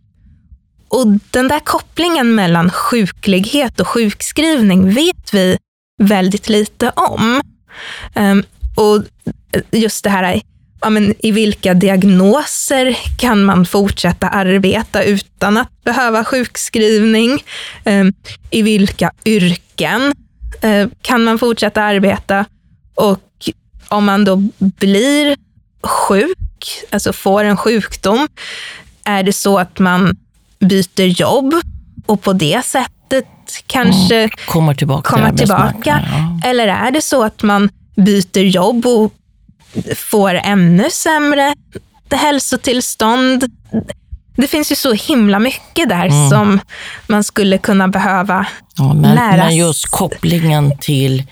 Och 0.87 1.07
den 1.31 1.47
där 1.47 1.59
kopplingen 1.59 2.35
mellan 2.35 2.69
sjuklighet 2.69 3.79
och 3.79 3.87
sjukskrivning 3.87 4.93
vet 4.93 5.33
vi 5.33 5.57
väldigt 6.01 6.49
lite 6.49 6.89
om. 6.95 7.41
Ehm, 8.13 8.43
och 8.75 9.03
just 9.71 10.03
det 10.03 10.09
här 10.09 10.41
ja, 10.81 10.89
men 10.89 11.15
i 11.19 11.31
vilka 11.31 11.73
diagnoser 11.73 12.97
kan 13.17 13.43
man 13.43 13.65
fortsätta 13.65 14.27
arbeta 14.27 15.03
utan 15.03 15.57
att 15.57 15.83
behöva 15.83 16.23
sjukskrivning? 16.23 17.43
Ehm, 17.83 18.13
I 18.49 18.61
vilka 18.61 19.11
yrken 19.25 20.13
eh, 20.61 20.87
kan 21.01 21.23
man 21.23 21.39
fortsätta 21.39 21.81
arbeta? 21.81 22.45
Och 22.95 23.19
om 23.87 24.05
man 24.05 24.25
då 24.25 24.35
blir 24.59 25.37
sjuk, 25.83 26.83
alltså 26.89 27.13
får 27.13 27.43
en 27.43 27.57
sjukdom, 27.57 28.27
är 29.03 29.23
det 29.23 29.33
så 29.33 29.59
att 29.59 29.79
man 29.79 30.17
byter 30.59 31.21
jobb 31.21 31.53
och 32.05 32.21
på 32.21 32.33
det 32.33 32.65
sättet 32.65 33.25
kanske 33.67 34.17
mm, 34.17 34.29
kommer 34.47 34.73
tillbaka? 34.73 35.09
Kommer 35.09 35.37
tillbaka? 35.37 36.05
Ja. 36.11 36.49
Eller 36.49 36.67
är 36.67 36.91
det 36.91 37.01
så 37.01 37.23
att 37.23 37.43
man 37.43 37.69
byter 37.95 38.39
jobb 38.39 38.85
och 38.85 39.13
får 39.95 40.33
ännu 40.33 40.89
sämre 40.89 41.55
hälsotillstånd. 42.11 43.51
Det 44.35 44.47
finns 44.47 44.71
ju 44.71 44.75
så 44.75 44.93
himla 44.93 45.39
mycket 45.39 45.89
där 45.89 46.05
Mm. 46.05 46.29
som 46.29 46.59
man 47.07 47.23
skulle 47.23 47.57
kunna 47.57 47.87
behöva 47.87 48.45
Ja, 48.75 48.93
men, 48.93 49.15
lära 49.15 49.45
men 49.45 49.55
just 49.55 49.85
kopplingen 49.91 50.77
till 50.77 51.23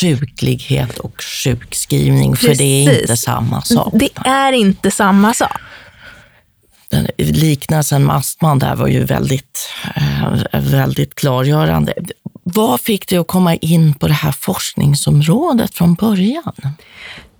sjuklighet 0.00 0.98
och 0.98 1.22
sjukskrivning, 1.22 2.36
för 2.36 2.54
det 2.54 2.64
är 2.64 2.86
Precis. 2.86 3.00
inte 3.02 3.16
samma 3.16 3.62
sak. 3.62 3.92
Det 3.96 4.08
är 4.24 4.52
inte 4.52 4.90
samma 4.90 5.34
sak. 5.34 5.60
Den 6.90 7.06
liknelsen 7.18 8.04
med 8.04 8.16
astman 8.16 8.58
där 8.58 8.76
var 8.76 8.86
ju 8.88 9.04
väldigt, 9.04 9.68
eh, 9.96 10.60
väldigt 10.60 11.14
klargörande. 11.14 11.92
Vad 12.42 12.80
fick 12.80 13.08
dig 13.08 13.18
att 13.18 13.26
komma 13.26 13.54
in 13.54 13.94
på 13.94 14.08
det 14.08 14.14
här 14.14 14.32
forskningsområdet 14.32 15.74
från 15.74 15.94
början? 15.94 16.52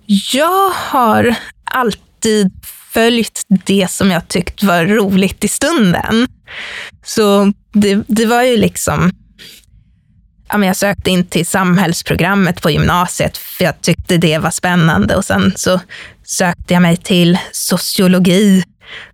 Jag 0.07 0.69
har 0.69 1.35
alltid 1.63 2.51
följt 2.93 3.41
det 3.65 3.91
som 3.91 4.11
jag 4.11 4.27
tyckt 4.27 4.63
var 4.63 4.85
roligt 4.85 5.43
i 5.43 5.47
stunden. 5.47 6.27
Så 7.05 7.53
det, 7.73 8.03
det 8.07 8.25
var 8.25 8.43
ju 8.43 8.57
liksom... 8.57 9.11
Ja, 10.49 10.57
men 10.57 10.67
jag 10.67 10.77
sökte 10.77 11.11
in 11.11 11.25
till 11.25 11.45
samhällsprogrammet 11.45 12.61
på 12.61 12.69
gymnasiet 12.69 13.37
för 13.37 13.63
jag 13.65 13.81
tyckte 13.81 14.17
det 14.17 14.37
var 14.37 14.51
spännande. 14.51 15.15
Och 15.15 15.25
sen 15.25 15.53
så 15.55 15.79
sökte 16.23 16.73
jag 16.73 16.81
mig 16.81 16.97
till 16.97 17.37
sociologi 17.51 18.63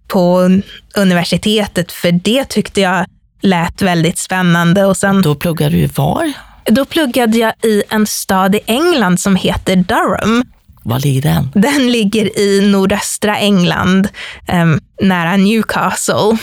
på 0.07 0.49
universitetet 0.95 1.91
för 1.91 2.11
det 2.11 2.45
tyckte 2.45 2.81
jag 2.81 3.05
lät 3.41 3.81
väldigt 3.81 4.17
spännande. 4.17 4.85
Och 4.85 4.97
sen 4.97 5.21
Då 5.21 5.35
pluggade 5.35 5.75
du 5.75 5.85
var? 5.85 6.33
då 6.65 6.85
pluggade 6.85 7.37
jag 7.37 7.53
i 7.63 7.83
en 7.89 8.07
stad 8.07 8.55
i 8.55 8.59
England 8.65 9.19
som 9.19 9.35
heter 9.35 9.75
Durham. 9.75 10.43
Var 10.83 10.99
ligger 10.99 11.21
den? 11.21 11.51
Den 11.53 11.91
ligger 11.91 12.39
i 12.39 12.71
nordöstra 12.71 13.37
England, 13.37 14.07
em, 14.47 14.79
nära 15.01 15.37
Newcastle. 15.37 16.37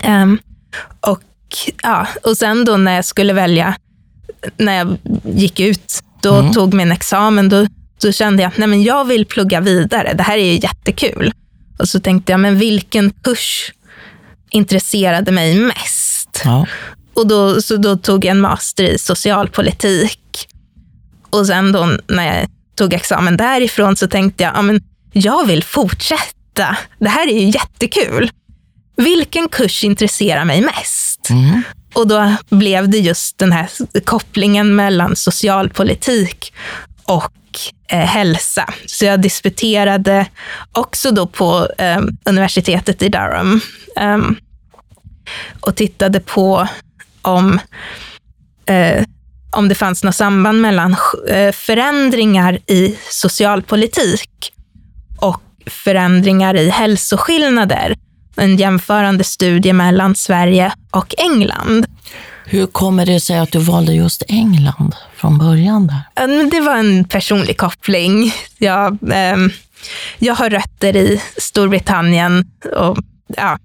Em, 0.00 0.38
och, 1.00 1.22
ja, 1.82 2.06
och 2.22 2.36
sen 2.36 2.64
då 2.64 2.76
när 2.76 2.94
jag 2.94 3.04
skulle 3.04 3.32
välja, 3.32 3.76
när 4.56 4.74
jag 4.76 4.96
gick 5.24 5.60
ut, 5.60 6.02
då 6.22 6.52
tog 6.52 6.74
min 6.74 6.92
examen, 6.92 7.48
då, 7.48 7.66
då 8.02 8.12
kände 8.12 8.42
jag 8.42 8.48
att 8.48 8.58
nej, 8.58 8.68
men 8.68 8.82
jag 8.82 9.04
vill 9.04 9.26
plugga 9.26 9.60
vidare. 9.60 10.14
Det 10.14 10.22
här 10.22 10.38
är 10.38 10.52
ju 10.52 10.58
jättekul. 10.58 11.32
Och 11.78 11.88
så 11.88 12.00
tänkte 12.00 12.32
jag, 12.32 12.40
men 12.40 12.58
vilken 12.58 13.10
kurs 13.10 13.72
intresserade 14.50 15.32
mig 15.32 15.58
mest? 15.58 16.42
Ja. 16.44 16.66
Och 17.14 17.26
då, 17.26 17.62
så 17.62 17.76
då 17.76 17.96
tog 17.96 18.24
jag 18.24 18.30
en 18.30 18.40
master 18.40 18.84
i 18.84 18.98
socialpolitik. 18.98 20.48
Och 21.30 21.46
sen 21.46 21.72
då 21.72 21.98
när 22.06 22.36
jag 22.36 22.48
tog 22.74 22.92
examen 22.92 23.36
därifrån 23.36 23.96
så 23.96 24.08
tänkte 24.08 24.44
jag, 24.44 24.56
ja, 24.56 24.62
men 24.62 24.82
jag 25.12 25.46
vill 25.46 25.64
fortsätta. 25.64 26.76
Det 26.98 27.08
här 27.08 27.28
är 27.28 27.40
ju 27.40 27.50
jättekul. 27.50 28.30
Vilken 28.96 29.48
kurs 29.48 29.84
intresserar 29.84 30.44
mig 30.44 30.60
mest? 30.60 31.30
Mm. 31.30 31.62
Och 31.94 32.06
då 32.06 32.36
blev 32.48 32.88
det 32.88 32.98
just 32.98 33.38
den 33.38 33.52
här 33.52 33.68
kopplingen 34.04 34.76
mellan 34.76 35.16
socialpolitik 35.16 36.52
och 37.04 37.32
eh, 37.88 37.98
hälsa. 37.98 38.74
Så 38.86 39.04
jag 39.04 39.20
disputerade 39.20 40.26
också 40.72 41.10
då 41.10 41.26
på 41.26 41.68
eh, 41.78 42.02
universitetet 42.24 43.02
i 43.02 43.08
Durham 43.08 43.60
ehm, 43.96 44.36
och 45.60 45.76
tittade 45.76 46.20
på 46.20 46.68
om, 47.22 47.60
eh, 48.66 49.04
om 49.54 49.68
det 49.68 49.74
fanns 49.74 50.04
något 50.04 50.14
samband 50.14 50.60
mellan 50.60 50.96
eh, 51.28 51.52
förändringar 51.52 52.58
i 52.66 52.96
socialpolitik 53.10 54.52
och 55.20 55.42
förändringar 55.66 56.56
i 56.56 56.70
hälsoskillnader. 56.70 57.94
En 58.36 58.56
jämförande 58.56 59.24
studie 59.24 59.72
mellan 59.72 60.14
Sverige 60.14 60.72
och 60.90 61.14
England. 61.18 61.86
Hur 62.46 62.66
kommer 62.66 63.06
det 63.06 63.20
sig 63.20 63.38
att 63.38 63.52
du 63.52 63.58
valde 63.58 63.92
just 63.92 64.22
England 64.28 64.94
från 65.16 65.38
början? 65.38 65.86
där? 65.86 66.50
Det 66.50 66.60
var 66.60 66.76
en 66.76 67.04
personlig 67.04 67.58
koppling. 67.58 68.32
Jag, 68.58 68.98
ehm, 69.12 69.50
jag 70.18 70.34
har 70.34 70.50
rötter 70.50 70.96
i 70.96 71.22
Storbritannien. 71.36 72.46
Och, 72.76 72.98
ja, 73.36 73.58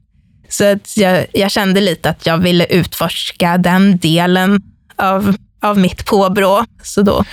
så 0.49 0.65
att 0.71 0.97
jag, 0.97 1.25
jag 1.33 1.51
kände 1.51 1.81
lite 1.81 2.09
att 2.09 2.25
jag 2.25 2.37
ville 2.37 2.65
utforska 2.65 3.57
den 3.57 3.97
delen 3.97 4.61
av, 4.95 5.35
av 5.61 5.77
mitt 5.77 6.05
påbrå. 6.05 6.65
Så 6.83 7.01
då, 7.01 7.23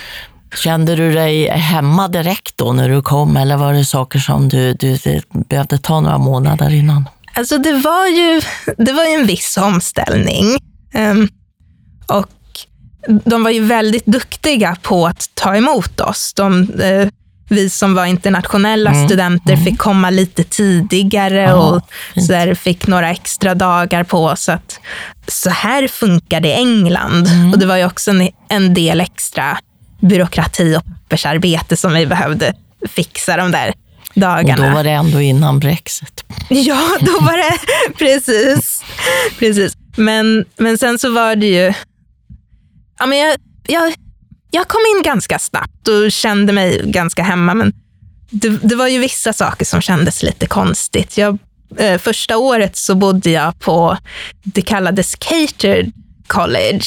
Kände 0.55 0.95
du 0.95 1.13
dig 1.13 1.49
hemma 1.49 2.07
direkt 2.07 2.57
då 2.57 2.73
när 2.73 2.89
du 2.89 3.01
kom 3.01 3.37
eller 3.37 3.57
var 3.57 3.73
det 3.73 3.85
saker 3.85 4.19
som 4.19 4.49
du, 4.49 4.73
du, 4.73 4.95
du 4.95 5.21
behövde 5.31 5.77
ta 5.77 5.99
några 5.99 6.17
månader 6.17 6.73
innan? 6.73 7.05
alltså 7.37 7.57
det, 7.57 7.73
var 7.73 8.07
ju, 8.07 8.41
det 8.77 8.91
var 8.91 9.05
ju 9.05 9.11
en 9.11 9.25
viss 9.25 9.57
omställning. 9.57 10.57
Ehm, 10.93 11.29
och 12.07 12.29
de 13.25 13.43
var 13.43 13.51
ju 13.51 13.63
väldigt 13.63 14.05
duktiga 14.05 14.77
på 14.81 15.07
att 15.07 15.29
ta 15.33 15.55
emot 15.55 16.01
oss. 16.01 16.33
De, 16.35 16.61
eh, 16.81 17.07
vi 17.49 17.69
som 17.69 17.93
var 17.93 18.05
internationella 18.05 18.89
Mm, 18.91 19.07
studenter 19.07 19.55
fick 19.55 19.77
komma 19.77 20.09
lite 20.09 20.43
tidigare 20.43 21.41
Ja, 21.41 21.53
och 21.55 21.81
fint. 22.13 22.25
så 22.25 22.31
där, 22.33 22.53
fick 22.55 22.87
några 22.87 23.11
extra 23.11 23.55
dagar 23.55 24.03
på 24.03 24.25
oss. 24.25 24.49
Att, 24.49 24.79
så 25.27 25.49
här 25.49 25.87
funkar 25.87 26.39
det 26.41 26.47
i 26.49 26.53
England. 26.53 27.27
Mm. 27.27 27.51
Och 27.53 27.59
det 27.59 27.65
var 27.65 27.77
ju 27.77 27.85
också 27.85 28.11
en, 28.11 28.29
en 28.49 28.73
del 28.73 29.01
extra 29.01 29.57
byråkrati 30.01 30.75
och 30.77 30.83
pappersarbete 30.85 31.77
som 31.77 31.93
vi 31.93 32.05
behövde 32.05 32.53
fixa 32.89 33.37
de 33.37 33.51
där 33.51 33.73
Och 34.15 34.19
dagarna. 34.21 34.67
då 34.69 34.73
var 34.75 34.83
det 34.83 34.89
ändå 34.91 35.21
innan 35.21 35.59
Brexit. 35.59 36.23
Ja, 36.49 36.81
då 36.99 37.11
var 37.19 37.37
det 37.37 37.57
precis. 37.97 38.83
precis. 39.39 39.73
Men, 39.97 40.45
men 40.57 40.77
sen 40.77 40.99
så 40.99 41.11
var 41.11 41.35
det 41.35 41.47
ju... 41.47 41.73
Ja, 42.99 43.05
men 43.05 43.17
jag, 43.17 43.37
jag, 43.67 43.93
jag 44.57 44.67
kom 44.67 44.81
in 44.97 45.03
ganska 45.03 45.39
snabbt 45.39 45.87
och 45.87 46.11
kände 46.11 46.53
mig 46.53 46.81
ganska 46.85 47.23
hemma. 47.23 47.53
Men 47.53 47.73
det, 48.29 48.49
det 48.49 48.75
var 48.75 48.87
ju 48.87 48.99
vissa 48.99 49.33
saker 49.33 49.65
som 49.65 49.81
kändes 49.81 50.23
lite 50.23 50.45
konstigt. 50.47 51.17
Jag, 51.17 51.37
eh, 51.77 51.97
första 51.97 52.37
året 52.37 52.77
så 52.77 52.95
bodde 52.95 53.29
jag 53.29 53.59
på, 53.59 53.97
det 54.43 54.61
kallades 54.61 55.15
catered 55.15 55.91
college. 56.27 56.85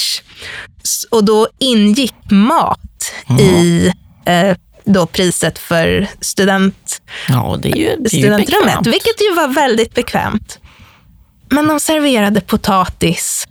Och 1.11 1.24
då 1.24 1.48
ingick 1.59 2.14
mat 2.30 3.12
i 3.40 3.87
eh, 4.26 4.56
då 4.85 5.06
priset 5.06 5.59
för 5.59 6.06
student, 6.20 7.02
Ja, 7.28 7.59
det 7.62 7.68
är 7.68 7.76
ju, 7.76 7.96
det 7.98 8.06
är 8.16 8.18
studentrummet, 8.18 8.66
bekvämt. 8.66 8.87
vilket 8.87 9.20
ju 9.20 9.35
var 9.35 9.48
väldigt 9.48 9.94
bekvämt. 9.94 10.59
Men 11.50 11.66
de 11.66 11.80
serverade 11.80 12.40
potatis 12.40 13.48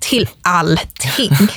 till 0.00 0.28
allting. 0.42 1.30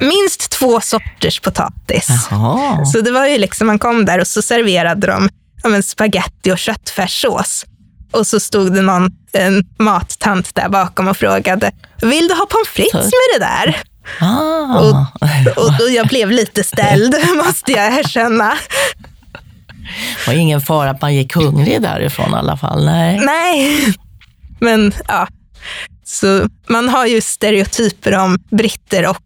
Minst 0.00 0.50
två 0.50 0.80
sorters 0.80 1.40
potatis. 1.40 2.08
Jaha. 2.30 2.84
Så 2.84 3.00
det 3.00 3.10
var 3.10 3.26
ju 3.26 3.38
liksom, 3.38 3.66
man 3.66 3.78
kom 3.78 4.04
där 4.04 4.18
och 4.20 4.26
så 4.26 4.42
serverade 4.42 5.06
de 5.06 5.28
ja, 5.62 5.82
spaghetti 5.82 6.52
och 6.52 6.58
köttfärssås. 6.58 7.66
Och 8.12 8.26
så 8.26 8.40
stod 8.40 8.74
det 8.74 8.82
någon 8.82 9.10
en 9.32 9.64
mattant 9.78 10.54
där 10.54 10.68
bakom 10.68 11.08
och 11.08 11.16
frågade, 11.16 11.72
vill 12.02 12.28
du 12.28 12.34
ha 12.34 12.46
pommes 12.46 12.68
frites 12.68 12.94
med 12.94 13.28
det 13.34 13.38
där? 13.38 13.76
Ah. 14.20 14.78
Och, 14.78 14.96
och 15.56 15.90
jag 15.90 16.06
blev 16.06 16.30
lite 16.30 16.64
ställd, 16.64 17.14
måste 17.46 17.72
jag 17.72 17.98
erkänna. 17.98 18.54
var 20.26 20.34
ingen 20.34 20.60
fara 20.60 20.90
att 20.90 21.00
man 21.00 21.14
gick 21.14 21.34
hungrig 21.34 21.82
därifrån 21.82 22.30
i 22.30 22.36
alla 22.36 22.56
fall. 22.56 22.84
Nej. 22.84 23.20
Nej, 23.20 23.94
men 24.60 24.92
ja. 25.08 25.28
Så 26.04 26.48
man 26.68 26.88
har 26.88 27.06
ju 27.06 27.20
stereotyper 27.20 28.18
om 28.18 28.38
britter 28.50 29.06
och 29.06 29.16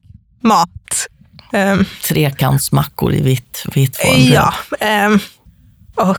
mat. 0.45 1.07
Ehm, 1.53 1.85
Trekantsmackor 2.03 3.15
i 3.15 3.21
vitt, 3.23 3.65
vitt 3.75 3.97
formbröd. 3.97 4.33
ja, 4.33 4.55
ehm, 4.81 5.19
och 5.95 6.19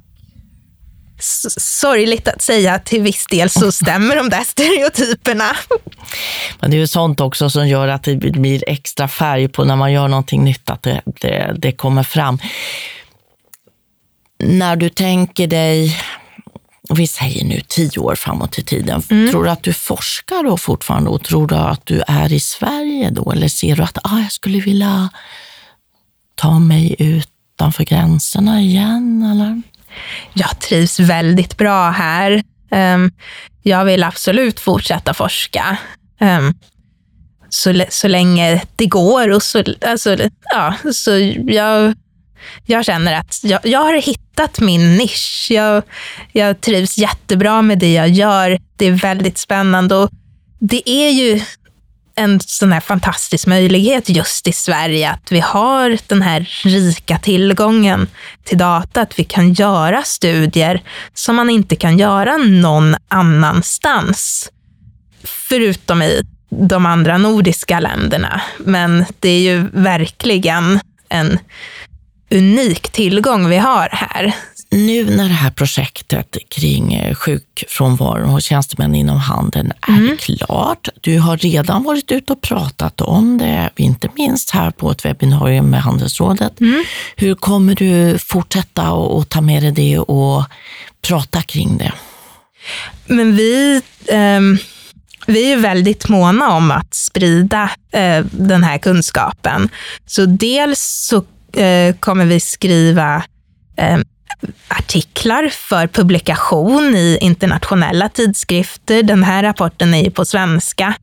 sorgligt 1.57 2.27
att 2.27 2.41
säga, 2.41 2.79
till 2.79 3.01
viss 3.01 3.25
del 3.27 3.49
så 3.49 3.71
stämmer 3.81 4.15
de 4.15 4.29
där 4.29 4.43
stereotyperna. 4.43 5.55
Men 6.59 6.71
det 6.71 6.77
är 6.77 6.79
ju 6.79 6.87
sånt 6.87 7.19
också 7.19 7.49
som 7.49 7.67
gör 7.67 7.87
att 7.87 8.03
det 8.03 8.15
blir 8.15 8.63
extra 8.67 9.07
färg 9.07 9.47
på 9.47 9.63
när 9.63 9.75
man 9.75 9.91
gör 9.93 10.07
någonting 10.07 10.43
nytt, 10.43 10.69
att 10.69 10.83
det, 10.83 11.01
det, 11.05 11.55
det 11.57 11.71
kommer 11.71 12.03
fram. 12.03 12.39
När 14.39 14.75
du 14.75 14.89
tänker 14.89 15.47
dig, 15.47 15.97
vi 16.89 17.07
säger 17.07 17.45
nu 17.45 17.61
tio 17.67 17.99
år 17.99 18.15
framåt 18.15 18.59
i 18.59 18.63
tiden, 18.63 19.01
tror 19.01 19.43
du 19.43 19.49
att 19.49 19.63
du 19.63 19.73
forskar 19.73 20.43
då 20.43 20.57
fortfarande 20.57 21.09
och 21.09 21.23
tror 21.23 21.47
du 21.47 21.55
att 21.55 21.85
du 21.85 22.03
är 22.07 22.33
i 22.33 22.39
Sverige 22.39 23.09
då? 23.09 23.31
Eller 23.31 23.47
ser 23.47 23.75
du 23.75 23.83
att 23.83 23.97
ah, 24.03 24.19
jag 24.19 24.31
skulle 24.31 24.59
vilja 24.59 25.09
ta 26.35 26.59
mig 26.59 26.95
utanför 26.99 27.83
gränserna 27.83 28.61
igen? 28.61 29.23
Eller? 29.31 29.61
Jag 30.33 30.59
trivs 30.59 30.99
väldigt 30.99 31.57
bra 31.57 31.89
här. 31.89 32.43
Ehm, 32.71 33.11
jag 33.63 33.85
vill 33.85 34.03
absolut 34.03 34.59
fortsätta 34.59 35.13
forska. 35.13 35.77
Ehm, 36.19 36.53
så, 37.49 37.85
så 37.89 38.07
länge 38.07 38.61
det 38.75 38.85
går. 38.85 39.29
Och 39.29 39.43
så, 39.43 39.63
alltså, 39.81 40.17
ja, 40.53 40.73
så 40.93 41.11
jag, 41.47 41.93
jag 42.65 42.85
känner 42.85 43.13
att 43.13 43.39
jag, 43.43 43.59
jag 43.63 43.79
har 43.79 43.93
hittat 43.93 44.59
min 44.59 44.97
nisch. 44.97 45.47
Jag, 45.49 45.83
jag 46.31 46.61
trivs 46.61 46.97
jättebra 46.97 47.61
med 47.61 47.79
det 47.79 47.93
jag 47.93 48.09
gör. 48.09 48.59
Det 48.77 48.85
är 48.85 48.91
väldigt 48.91 49.37
spännande 49.37 49.95
och 49.95 50.09
det 50.59 50.89
är 50.89 51.09
ju 51.09 51.41
en 52.15 52.39
sån 52.39 52.71
här 52.71 52.79
fantastisk 52.79 53.47
möjlighet 53.47 54.09
just 54.09 54.47
i 54.47 54.51
Sverige 54.51 55.11
att 55.11 55.31
vi 55.31 55.39
har 55.39 55.97
den 56.07 56.21
här 56.21 56.49
rika 56.63 57.17
tillgången 57.17 58.07
till 58.43 58.57
data, 58.57 59.01
att 59.01 59.19
vi 59.19 59.23
kan 59.23 59.53
göra 59.53 60.03
studier 60.03 60.81
som 61.13 61.35
man 61.35 61.49
inte 61.49 61.75
kan 61.75 61.99
göra 61.99 62.37
någon 62.37 62.95
annanstans. 63.07 64.51
Förutom 65.23 66.01
i 66.01 66.21
de 66.49 66.85
andra 66.85 67.17
nordiska 67.17 67.79
länderna. 67.79 68.41
Men 68.57 69.05
det 69.19 69.29
är 69.29 69.39
ju 69.39 69.69
verkligen 69.73 70.79
en 71.09 71.39
unik 72.35 72.89
tillgång 72.89 73.49
vi 73.49 73.57
har 73.57 73.89
här. 73.91 74.35
Nu 74.71 75.15
när 75.15 75.27
det 75.27 75.33
här 75.33 75.51
projektet 75.51 76.37
kring 76.49 76.93
eh, 76.93 77.15
sjukfrånvaro 77.15 78.25
hos 78.25 78.45
tjänstemän 78.45 78.95
inom 78.95 79.17
handeln 79.17 79.71
är 79.81 79.97
mm. 79.97 80.17
klart. 80.17 80.89
Du 81.01 81.19
har 81.19 81.37
redan 81.37 81.83
varit 81.83 82.11
ute 82.11 82.33
och 82.33 82.41
pratat 82.41 83.01
om 83.01 83.37
det, 83.37 83.69
inte 83.75 84.09
minst 84.15 84.49
här 84.49 84.71
på 84.71 84.91
ett 84.91 85.05
webbinarium 85.05 85.69
med 85.69 85.81
Handelsrådet. 85.81 86.61
Mm. 86.61 86.83
Hur 87.15 87.35
kommer 87.35 87.75
du 87.75 88.17
fortsätta 88.17 88.83
att 88.87 89.29
ta 89.29 89.41
med 89.41 89.63
dig 89.63 89.71
det 89.71 89.99
och 89.99 90.43
prata 91.01 91.41
kring 91.41 91.77
det? 91.77 91.93
Men 93.05 93.35
vi 93.35 93.81
um 94.11 94.57
vi 95.27 95.51
är 95.51 95.57
väldigt 95.57 96.09
måna 96.09 96.49
om 96.49 96.71
att 96.71 96.93
sprida 96.93 97.69
eh, 97.91 98.25
den 98.31 98.63
här 98.63 98.77
kunskapen. 98.77 99.69
Så 100.05 100.25
dels 100.25 100.79
så 100.79 101.23
eh, 101.57 101.95
kommer 101.95 102.25
vi 102.25 102.39
skriva 102.39 103.23
eh, 103.77 103.97
artiklar 104.67 105.49
för 105.49 105.87
publikation 105.87 106.95
i 106.95 107.17
internationella 107.21 108.09
tidskrifter. 108.09 109.03
Den 109.03 109.23
här 109.23 109.43
rapporten 109.43 109.93
är 109.93 110.03
ju 110.03 110.11
på 110.11 110.25
svenska, 110.25 110.95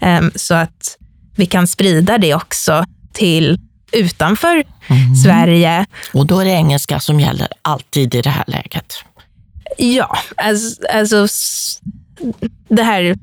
eh, 0.00 0.22
så 0.34 0.54
att 0.54 0.96
vi 1.36 1.46
kan 1.46 1.66
sprida 1.66 2.18
det 2.18 2.34
också 2.34 2.84
till 3.12 3.58
utanför 3.92 4.64
mm. 4.86 5.14
Sverige. 5.14 5.86
Och 6.12 6.26
då 6.26 6.40
är 6.40 6.44
det 6.44 6.50
engelska 6.50 7.00
som 7.00 7.20
gäller 7.20 7.48
alltid 7.62 8.14
i 8.14 8.20
det 8.20 8.30
här 8.30 8.44
läget? 8.46 8.94
Ja, 9.78 10.18
alltså, 10.36 10.86
alltså 10.92 11.26
det 12.68 12.82
här 12.82 13.16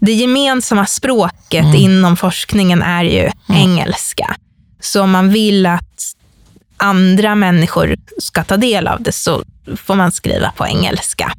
det 0.00 0.12
gemensamma 0.12 0.86
språket 0.86 1.64
mm. 1.64 1.74
inom 1.74 2.16
forskningen 2.16 2.82
är 2.82 3.04
ju 3.04 3.20
mm. 3.20 3.32
engelska. 3.48 4.36
Så 4.82 5.02
om 5.02 5.10
man 5.10 5.28
vill 5.28 5.66
att 5.66 6.14
andra 6.76 7.34
människor 7.34 7.96
ska 8.18 8.44
ta 8.44 8.56
del 8.56 8.88
av 8.88 9.02
det 9.02 9.12
så 9.12 9.42
får 9.76 9.94
man 9.94 10.12
skriva 10.12 10.52
på 10.56 10.66
engelska. 10.66 11.32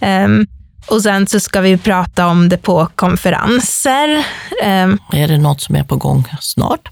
Um, 0.00 0.46
och 0.86 1.02
sen 1.02 1.26
så 1.26 1.40
ska 1.40 1.60
vi 1.60 1.78
prata 1.78 2.26
om 2.26 2.48
det 2.48 2.56
på 2.56 2.88
konferenser. 2.94 4.08
Um, 4.64 4.98
är 5.12 5.28
det 5.28 5.38
något 5.38 5.60
som 5.60 5.76
är 5.76 5.84
på 5.84 5.96
gång 5.96 6.24
snart? 6.40 6.88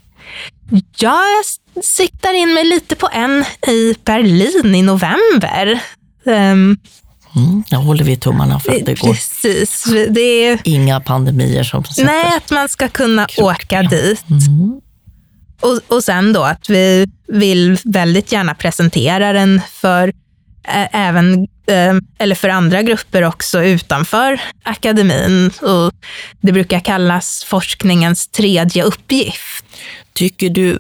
Jag 0.97 1.45
siktar 1.83 2.35
in 2.35 2.55
mig 2.55 2.65
lite 2.65 2.97
på 2.97 3.09
en 3.13 3.45
i 3.69 3.95
Berlin 4.05 4.75
i 4.75 4.83
november. 4.83 5.81
Um, 6.25 6.79
Mm, 7.37 7.65
jag 7.69 7.79
håller 7.79 8.05
vi 8.05 8.17
tummarna 8.17 8.61
för 8.61 8.73
att 8.73 8.87
det 8.87 9.01
går. 9.01 9.13
Precis. 9.13 9.85
Det 10.09 10.21
är... 10.21 10.59
Inga 10.65 11.01
pandemier 11.01 11.65
som 11.65 11.85
sätter 11.85 12.05
Nej, 12.05 12.37
att 12.37 12.51
man 12.51 12.69
ska 12.69 12.89
kunna 12.89 13.27
kroppen. 13.27 13.55
åka 13.55 13.83
dit. 13.83 14.25
Mm. 14.31 14.81
Och, 15.61 15.81
och 15.89 16.05
sen 16.05 16.33
då 16.33 16.43
att 16.43 16.71
vi 16.71 17.07
vill 17.29 17.79
väldigt 17.85 18.33
gärna 18.33 18.55
presentera 18.55 19.33
den 19.33 19.61
för 19.71 20.13
även 20.93 21.49
eller 22.19 22.35
för 22.35 22.49
andra 22.49 22.83
grupper 22.83 23.23
också 23.23 23.63
utanför 23.63 24.41
akademin. 24.63 25.51
Och 25.63 25.93
det 26.41 26.53
brukar 26.53 26.81
kallas 26.81 27.45
forskningens 27.45 28.29
tredje 28.29 28.83
uppgift. 28.83 29.65
Tycker 30.13 30.51
du 30.51 30.79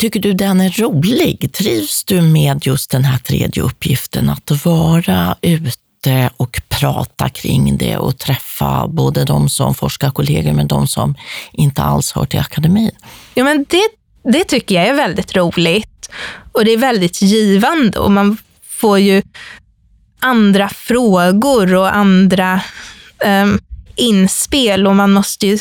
Tycker 0.00 0.20
du 0.20 0.32
den 0.32 0.60
är 0.60 0.70
rolig? 0.70 1.52
Trivs 1.52 2.04
du 2.04 2.22
med 2.22 2.66
just 2.66 2.90
den 2.90 3.04
här 3.04 3.18
tredje 3.18 3.62
uppgiften, 3.62 4.28
att 4.28 4.64
vara 4.64 5.36
ute 5.42 5.87
och 6.36 6.60
prata 6.68 7.28
kring 7.28 7.78
det 7.78 7.96
och 7.96 8.18
träffa 8.18 8.88
både 8.88 9.24
de 9.24 9.48
som 9.48 9.74
forskarkollegor 9.74 10.52
men 10.52 10.68
de 10.68 10.86
som 10.86 11.14
inte 11.52 11.82
alls 11.82 12.12
hör 12.12 12.24
till 12.24 12.40
akademin? 12.40 12.90
Ja, 13.34 13.44
men 13.44 13.66
det, 13.68 13.88
det 14.32 14.44
tycker 14.44 14.74
jag 14.74 14.86
är 14.86 14.94
väldigt 14.94 15.36
roligt 15.36 16.10
och 16.52 16.64
det 16.64 16.70
är 16.70 16.78
väldigt 16.78 17.22
givande 17.22 17.98
och 17.98 18.10
man 18.10 18.36
får 18.62 18.98
ju 18.98 19.22
andra 20.20 20.68
frågor 20.68 21.74
och 21.74 21.96
andra 21.96 22.60
um, 23.24 23.60
inspel 23.96 24.86
och 24.86 24.96
man 24.96 25.12
måste 25.12 25.46
ju... 25.46 25.58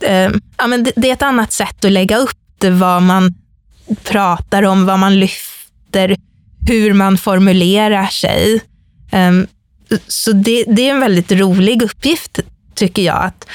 Um, 0.00 0.40
ja, 0.56 0.66
men 0.66 0.84
det, 0.84 0.92
det, 0.96 1.08
är 1.08 1.12
ett 1.12 1.22
annat 1.22 1.52
sätt 1.52 1.84
att 1.84 1.92
lägga 1.92 2.16
upp 2.16 2.38
det, 2.58 2.70
vad 2.70 3.02
man 3.02 3.34
pratar 4.04 4.62
om, 4.62 4.86
vad 4.86 4.98
man 4.98 5.20
lyfter, 5.20 6.16
hur 6.68 6.92
man 6.92 7.18
formulerar 7.18 8.06
sig. 8.06 8.60
Um, 9.12 9.46
så 10.08 10.32
det, 10.32 10.64
det, 10.64 10.88
är 10.88 10.94
en 10.94 11.00
väldigt 11.00 11.32
rolig 11.32 11.82
uppgift, 11.82 12.38
tycker 12.74 13.02
jag. 13.02 13.24
Att, 13.24 13.46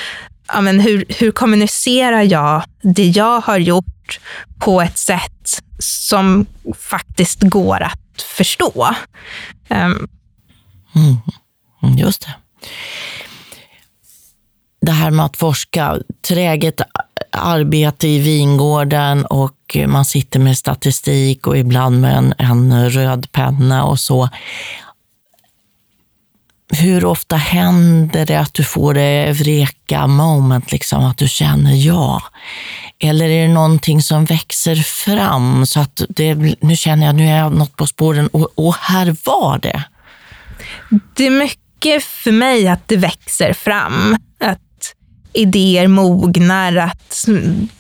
ja, 0.48 0.62
men 0.62 0.80
hur, 0.80 1.06
hur 1.10 1.32
kommunicerar 1.32 2.22
jag 2.22 2.64
det 2.82 3.08
jag 3.08 3.42
har 3.42 3.58
gjort 3.58 4.20
på 4.60 4.82
ett 4.82 4.98
sätt 4.98 5.62
som 5.80 6.46
faktiskt 6.80 7.42
går 7.42 7.82
att 7.82 8.22
förstå? 8.38 8.96
Um, 9.70 10.08
mm, 10.96 11.98
just 11.98 12.22
det. 12.22 12.34
Det 14.82 14.92
här 14.92 15.12
med 15.12 15.26
att 15.26 15.38
forska, 15.38 15.98
träget 16.28 16.82
arbete 17.32 18.08
i 18.08 18.20
vingården 18.20 19.26
och 19.26 19.78
man 19.88 20.06
sitter 20.06 20.40
med 20.40 20.58
statistik 20.58 21.48
och 21.48 21.58
ibland 21.58 22.02
med 22.02 22.18
en, 22.18 22.34
en 22.38 22.90
röd 22.90 23.32
penna 23.32 23.84
och 23.84 24.00
så. 24.00 24.30
Hur 26.74 27.06
ofta 27.06 27.36
händer 27.36 28.26
det 28.26 28.40
att 28.40 28.54
du 28.54 28.64
får 28.64 28.94
det 28.94 29.32
vreka 29.32 30.08
moment, 30.08 30.72
liksom, 30.72 31.06
att 31.06 31.18
du 31.18 31.28
känner 31.28 31.74
ja? 31.74 32.24
Eller 33.00 33.30
är 33.30 33.48
det 33.48 33.54
någonting 33.54 34.02
som 34.02 34.26
växer 34.26 34.76
fram 34.76 35.66
så 35.66 35.80
att 35.80 36.02
det, 36.10 36.36
nu 36.62 36.76
känner 36.76 37.06
jag 37.06 37.16
nu 37.16 37.28
är 37.28 37.38
jag 37.38 37.54
något 37.54 37.76
på 37.76 37.88
spåren 37.88 38.28
och, 38.28 38.52
och 38.56 38.76
här 38.76 39.16
var 39.26 39.60
det? 39.60 39.84
Det 41.16 41.28
är 41.28 41.32
mycket 41.32 42.04
för 42.04 42.32
mig 42.32 42.68
att 42.68 42.88
det 42.88 42.98
växer 42.98 43.54
fram. 43.54 44.18
Att 44.40 44.96
idéer 45.34 45.88
mognar, 45.88 46.76
att 46.76 47.26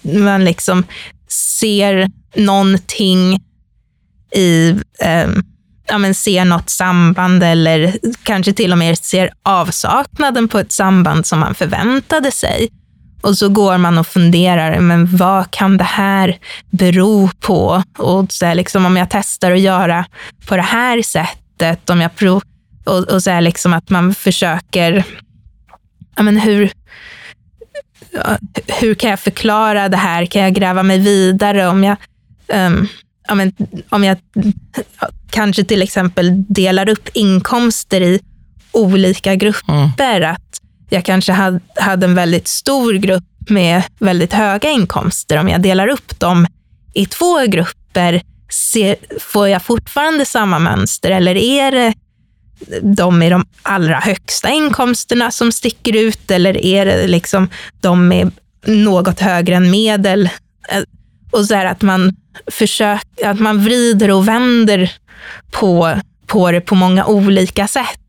man 0.01 0.45
liksom 0.45 0.83
ser 1.27 2.11
någonting 2.35 3.43
i, 4.35 4.75
eh, 4.99 5.29
ja 5.87 5.97
men 5.97 6.15
ser 6.15 6.45
något 6.45 6.69
samband 6.69 7.43
eller 7.43 7.97
kanske 8.23 8.53
till 8.53 8.71
och 8.71 8.77
med 8.77 8.97
ser 8.97 9.33
avsaknaden 9.43 10.47
på 10.47 10.59
ett 10.59 10.71
samband 10.71 11.25
som 11.25 11.39
man 11.39 11.55
förväntade 11.55 12.31
sig. 12.31 12.69
Och 13.21 13.37
så 13.37 13.49
går 13.49 13.77
man 13.77 13.97
och 13.97 14.07
funderar, 14.07 14.79
men 14.79 15.17
vad 15.17 15.51
kan 15.51 15.77
det 15.77 15.83
här 15.83 16.37
bero 16.69 17.29
på? 17.39 17.83
Och 17.97 18.31
så 18.31 18.45
här, 18.45 18.55
liksom, 18.55 18.85
om 18.85 18.97
jag 18.97 19.07
testar 19.09 19.51
att 19.51 19.59
göra 19.59 20.05
på 20.47 20.55
det 20.55 20.61
här 20.61 21.01
sättet, 21.01 21.89
om 21.89 22.01
jag 22.01 22.15
prov, 22.15 22.43
och, 22.83 22.99
och 23.03 23.23
så 23.23 23.29
här, 23.29 23.41
liksom 23.41 23.73
att 23.73 23.89
man 23.89 24.15
försöker, 24.15 25.03
ja 26.15 26.23
men 26.23 26.37
hur, 26.37 26.71
hur 28.67 28.93
kan 28.93 29.09
jag 29.09 29.19
förklara 29.19 29.89
det 29.89 29.97
här? 29.97 30.25
Kan 30.25 30.41
jag 30.41 30.53
gräva 30.53 30.83
mig 30.83 30.99
vidare? 30.99 31.67
Om 31.67 31.83
jag, 31.83 31.97
um, 32.47 32.87
ja, 33.27 33.35
men, 33.35 33.53
om 33.89 34.03
jag 34.03 34.17
kanske 35.29 35.63
till 35.63 35.81
exempel 35.81 36.43
delar 36.47 36.89
upp 36.89 37.09
inkomster 37.13 38.01
i 38.01 38.19
olika 38.71 39.35
grupper. 39.35 40.21
Mm. 40.21 40.31
Att 40.31 40.61
jag 40.89 41.05
kanske 41.05 41.31
hade, 41.31 41.59
hade 41.75 42.05
en 42.05 42.15
väldigt 42.15 42.47
stor 42.47 42.93
grupp 42.93 43.23
med 43.49 43.83
väldigt 43.99 44.33
höga 44.33 44.69
inkomster. 44.69 45.37
Om 45.37 45.49
jag 45.49 45.61
delar 45.61 45.87
upp 45.87 46.19
dem 46.19 46.47
i 46.93 47.05
två 47.05 47.45
grupper, 47.47 48.21
ser, 48.51 48.95
får 49.19 49.47
jag 49.47 49.61
fortfarande 49.61 50.25
samma 50.25 50.59
mönster? 50.59 51.11
Eller 51.11 51.35
är 51.35 51.71
det 51.71 51.93
de 52.81 53.19
med 53.19 53.31
de 53.31 53.45
allra 53.61 53.99
högsta 53.99 54.49
inkomsterna 54.49 55.31
som 55.31 55.51
sticker 55.51 55.95
ut 55.95 56.31
eller 56.31 56.65
är 56.65 56.85
det 56.85 57.07
liksom 57.07 57.49
de 57.81 58.07
med 58.07 58.31
något 58.65 59.19
högre 59.19 59.55
än 59.55 59.71
medel? 59.71 60.29
Och 61.31 61.45
så 61.45 61.55
här 61.55 61.65
att 61.65 61.81
man 61.81 62.15
försök, 62.51 63.05
att 63.25 63.39
man 63.39 63.63
vrider 63.63 64.11
och 64.11 64.27
vänder 64.27 64.91
på, 65.51 65.99
på 66.27 66.51
det 66.51 66.61
på 66.61 66.75
många 66.75 67.05
olika 67.05 67.67
sätt 67.67 67.99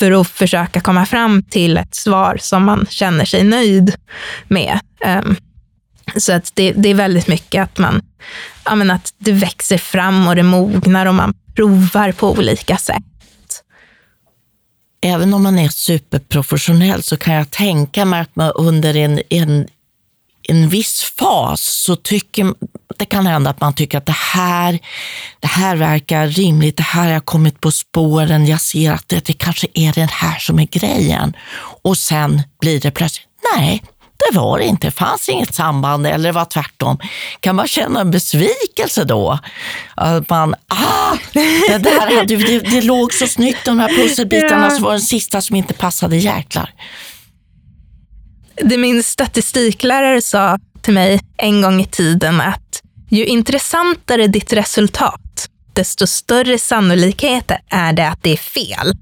för 0.00 0.20
att 0.20 0.28
försöka 0.28 0.80
komma 0.80 1.06
fram 1.06 1.42
till 1.42 1.76
ett 1.76 1.94
svar 1.94 2.36
som 2.40 2.64
man 2.64 2.86
känner 2.90 3.24
sig 3.24 3.44
nöjd 3.44 3.94
med. 4.48 4.80
Um, 5.06 5.36
så 6.16 6.32
att 6.32 6.52
det, 6.54 6.72
det, 6.72 6.88
är 6.88 6.94
väldigt 6.94 7.28
mycket 7.28 7.62
att 7.62 7.78
man, 7.78 8.02
ja, 8.64 8.74
men 8.74 8.90
att 8.90 9.14
det 9.18 9.32
växer 9.32 9.78
fram 9.78 10.28
och 10.28 10.36
det 10.36 10.42
mognar 10.42 11.06
och 11.06 11.14
man 11.14 11.34
provar 11.56 12.12
på 12.12 12.30
olika 12.30 12.76
sätt. 12.76 13.02
Även 15.02 15.34
om 15.34 15.42
man 15.42 15.58
är 15.58 15.68
superprofessionell 15.68 17.02
så 17.02 17.16
kan 17.16 17.34
jag 17.34 17.50
tänka 17.50 18.04
mig 18.04 18.20
att 18.20 18.36
man 18.36 18.52
under 18.54 18.96
en, 18.96 19.20
en, 19.30 19.66
en 20.50 20.68
viss 20.68 21.12
fas 21.18 21.60
så 21.60 21.96
tycker 21.96 22.54
det 22.96 23.04
kan 23.04 23.26
hända 23.26 23.50
att 23.50 23.60
man 23.60 23.74
tycker 23.74 23.98
att 23.98 24.06
det 24.06 24.12
här, 24.12 24.78
det 25.40 25.46
här 25.46 25.76
verkar 25.76 26.26
rimligt, 26.26 26.76
det 26.76 26.82
här 26.82 27.04
har 27.04 27.12
jag 27.12 27.24
kommit 27.24 27.60
på 27.60 27.70
spåren, 27.70 28.46
jag 28.46 28.60
ser 28.60 28.92
att 28.92 29.08
det, 29.08 29.24
det 29.24 29.32
kanske 29.32 29.66
är 29.74 29.92
det 29.92 30.10
här 30.10 30.38
som 30.38 30.58
är 30.58 30.66
grejen. 30.66 31.36
Och 31.82 31.98
sen 31.98 32.42
blir 32.60 32.80
det 32.80 32.90
plötsligt, 32.90 33.26
nej, 33.56 33.82
det 34.16 34.38
var 34.38 34.58
det 34.58 34.64
inte, 34.64 34.86
det 34.86 34.90
fanns 34.90 35.28
inget 35.28 35.54
samband 35.54 36.06
eller 36.06 36.28
det 36.28 36.32
var 36.32 36.44
tvärtom. 36.44 36.98
Kan 37.40 37.56
man 37.56 37.66
känna 37.66 38.00
en 38.00 38.10
besvikelse 38.10 39.04
då? 39.04 39.38
Att 39.94 40.28
man, 40.28 40.54
ah, 40.68 41.16
det, 41.32 41.78
där, 41.78 42.26
det, 42.26 42.36
det, 42.36 42.58
det 42.58 42.80
låg 42.82 43.12
så 43.12 43.26
snyggt 43.26 43.64
de 43.64 43.78
här 43.78 43.88
pusselbitarna 43.88 44.64
ja. 44.64 44.70
så 44.70 44.82
var 44.82 44.92
den 44.92 45.00
sista 45.00 45.40
som 45.40 45.56
inte 45.56 45.74
passade, 45.74 46.16
jäklar. 46.16 46.72
Det 48.62 48.78
min 48.78 49.02
statistiklärare 49.02 50.22
sa 50.22 50.58
till 50.80 50.94
mig 50.94 51.20
en 51.36 51.62
gång 51.62 51.80
i 51.80 51.86
tiden 51.86 52.40
att 52.40 52.82
ju 53.08 53.24
intressantare 53.24 54.26
ditt 54.26 54.52
resultat, 54.52 55.48
desto 55.72 56.06
större 56.06 56.58
sannolikhet 56.58 57.50
är 57.70 57.92
det 57.92 58.08
att 58.08 58.22
det 58.22 58.32
är 58.32 58.36
fel. 58.36 58.92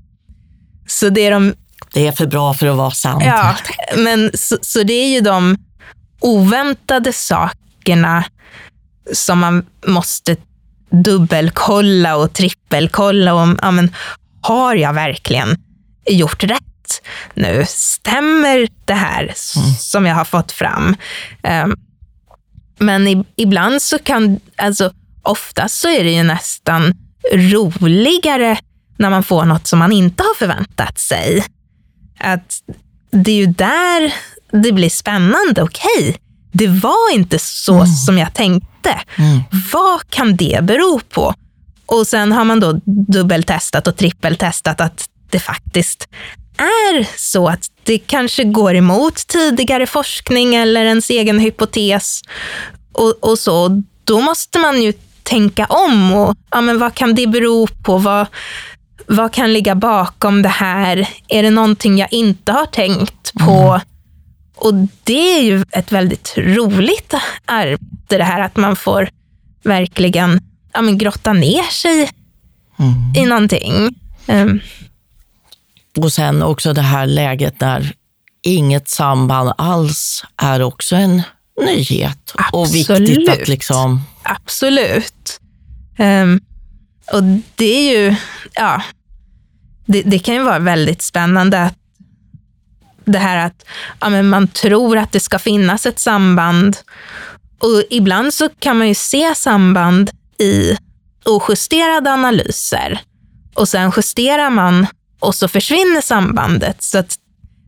Så 0.87 1.09
det 1.09 1.21
är 1.21 1.31
de 1.31 1.55
det 1.93 2.07
är 2.07 2.13
för 2.13 2.27
bra 2.27 2.55
för 2.55 2.67
att 2.67 2.77
vara 2.77 2.91
sant. 2.91 3.23
Ja, 3.27 3.57
men 3.97 4.31
så, 4.35 4.57
så 4.61 4.83
det 4.83 4.93
är 4.93 5.09
ju 5.09 5.21
de 5.21 5.57
oväntade 6.21 7.13
sakerna 7.13 8.25
som 9.13 9.39
man 9.39 9.67
måste 9.87 10.37
dubbelkolla 10.91 12.17
och 12.17 12.33
trippelkolla. 12.33 13.35
Om, 13.35 13.59
ja, 13.63 13.71
men, 13.71 13.95
har 14.41 14.75
jag 14.75 14.93
verkligen 14.93 15.57
gjort 16.07 16.45
rätt 16.45 16.78
nu? 17.35 17.65
Stämmer 17.69 18.69
det 18.85 18.95
här 18.95 19.23
mm. 19.23 19.75
som 19.79 20.07
jag 20.07 20.15
har 20.15 20.25
fått 20.25 20.53
fram? 20.53 20.97
Um, 21.65 21.77
men 22.79 23.09
i, 23.09 23.25
ibland 23.37 23.83
så 23.83 23.99
kan, 23.99 24.41
alltså 24.57 24.93
oftast 25.23 25.81
så 25.81 25.89
är 25.89 26.05
det 26.05 26.11
ju 26.11 26.23
nästan 26.23 26.95
roligare 27.33 28.59
när 28.97 29.11
man 29.11 29.23
får 29.23 29.45
något 29.45 29.67
som 29.67 29.79
man 29.79 29.93
inte 29.93 30.23
har 30.23 30.35
förväntat 30.35 30.99
sig. 30.99 31.45
Att 32.19 32.63
det 33.11 33.31
är 33.31 33.37
ju 33.37 33.47
där 33.47 34.15
det 34.53 34.73
blir 34.73 34.91
spännande. 34.91 35.63
Okej, 35.63 36.09
okay, 36.09 36.15
det 36.53 36.67
var 36.67 37.15
inte 37.15 37.39
så 37.39 37.75
mm. 37.75 37.87
som 37.87 38.19
jag 38.19 38.35
tänkte. 38.35 39.01
Mm. 39.17 39.41
Vad 39.73 40.11
kan 40.11 40.37
det 40.37 40.61
bero 40.63 41.01
på? 41.01 41.35
Och 41.87 42.07
sen 42.07 42.33
har 42.33 42.45
man 42.45 42.61
då 42.61 42.81
dubbeltestat 42.85 43.87
och 43.87 43.97
trippeltestat 43.97 44.81
att 44.81 45.09
det 45.31 45.39
faktiskt 45.39 46.09
är 46.59 47.19
så 47.19 47.49
att 47.49 47.71
det 47.83 47.99
kanske 47.99 48.45
går 48.45 48.75
emot 48.75 49.27
tidigare 49.27 49.87
forskning 49.87 50.55
eller 50.55 50.85
ens 50.85 51.11
egen 51.11 51.39
hypotes. 51.39 52.23
Och, 52.93 53.15
och 53.21 53.39
så. 53.39 53.83
Då 54.05 54.21
måste 54.21 54.59
man 54.59 54.83
ju 54.83 54.93
tänka 55.23 55.67
om. 55.67 56.13
och 56.13 56.37
ja, 56.51 56.61
men 56.61 56.79
Vad 56.79 56.95
kan 56.95 57.15
det 57.15 57.27
bero 57.27 57.67
på? 57.67 57.99
Vad, 57.99 58.27
vad 59.07 59.33
kan 59.33 59.53
ligga 59.53 59.75
bakom 59.75 60.43
det 60.43 60.49
här? 60.49 61.09
Är 61.29 61.43
det 61.43 61.51
någonting 61.51 61.99
jag 61.99 62.13
inte 62.13 62.53
har 62.53 62.67
tänkt 62.67 63.33
på? 63.35 63.53
Mm. 63.53 63.81
Och 64.57 64.75
det 65.05 65.39
är 65.39 65.43
ju 65.43 65.65
ett 65.73 65.93
väldigt 65.93 66.35
roligt 66.37 67.15
arbete 67.45 68.19
det 68.19 68.25
här 68.25 68.41
att 68.41 68.57
man 68.57 68.77
får 68.77 69.09
verkligen 69.63 70.41
ja, 70.73 70.83
men 70.83 70.99
grotta 70.99 71.33
ner 71.33 71.63
sig 71.63 72.11
mm. 72.79 72.93
i 73.17 73.27
någonting. 73.27 73.95
Um. 74.27 74.61
Och 75.99 76.13
sen 76.13 76.43
också 76.43 76.73
det 76.73 76.83
här 76.83 77.07
läget 77.07 77.61
där 77.61 77.93
inget 78.43 78.89
samband 78.89 79.53
alls 79.59 80.25
är 80.37 80.63
också 80.63 80.97
en 80.97 81.23
nyhet. 81.65 82.35
Absolut. 82.35 82.91
Och 82.91 83.01
viktigt 83.01 83.29
att 83.29 83.49
liksom... 83.49 84.03
Absolut. 84.23 85.41
Um, 85.99 86.41
och 87.13 87.23
det 87.55 87.65
är 87.65 87.99
ju, 87.99 88.17
ja, 88.55 88.83
det, 89.87 90.03
det, 90.03 90.19
kan 90.19 90.35
ju 90.35 90.43
vara 90.43 90.59
väldigt 90.59 91.03
spännande 91.03 91.63
att 91.63 91.75
det 93.05 93.19
här 93.19 93.47
att 93.47 93.65
ja, 94.01 94.09
men 94.09 94.29
man 94.29 94.49
tror 94.49 94.99
att 94.99 95.13
det 95.13 95.21
ska 95.21 95.39
finnas 95.39 95.87
ett 95.87 95.99
samband. 95.99 96.77
Och 97.59 97.83
ibland 97.91 98.35
så 98.35 98.49
kan 98.59 98.79
man 98.79 98.89
ju 98.89 98.95
se 98.95 99.35
samband 99.35 100.11
i 100.39 100.77
ojusterade 101.25 102.13
analyser. 102.13 103.01
Och 103.55 103.69
sen 103.69 103.93
justerar 103.97 104.51
man 104.51 104.87
och 105.21 105.35
så 105.35 105.49
försvinner 105.49 106.01
sambandet. 106.01 106.83
Så 106.83 106.99
att 106.99 107.19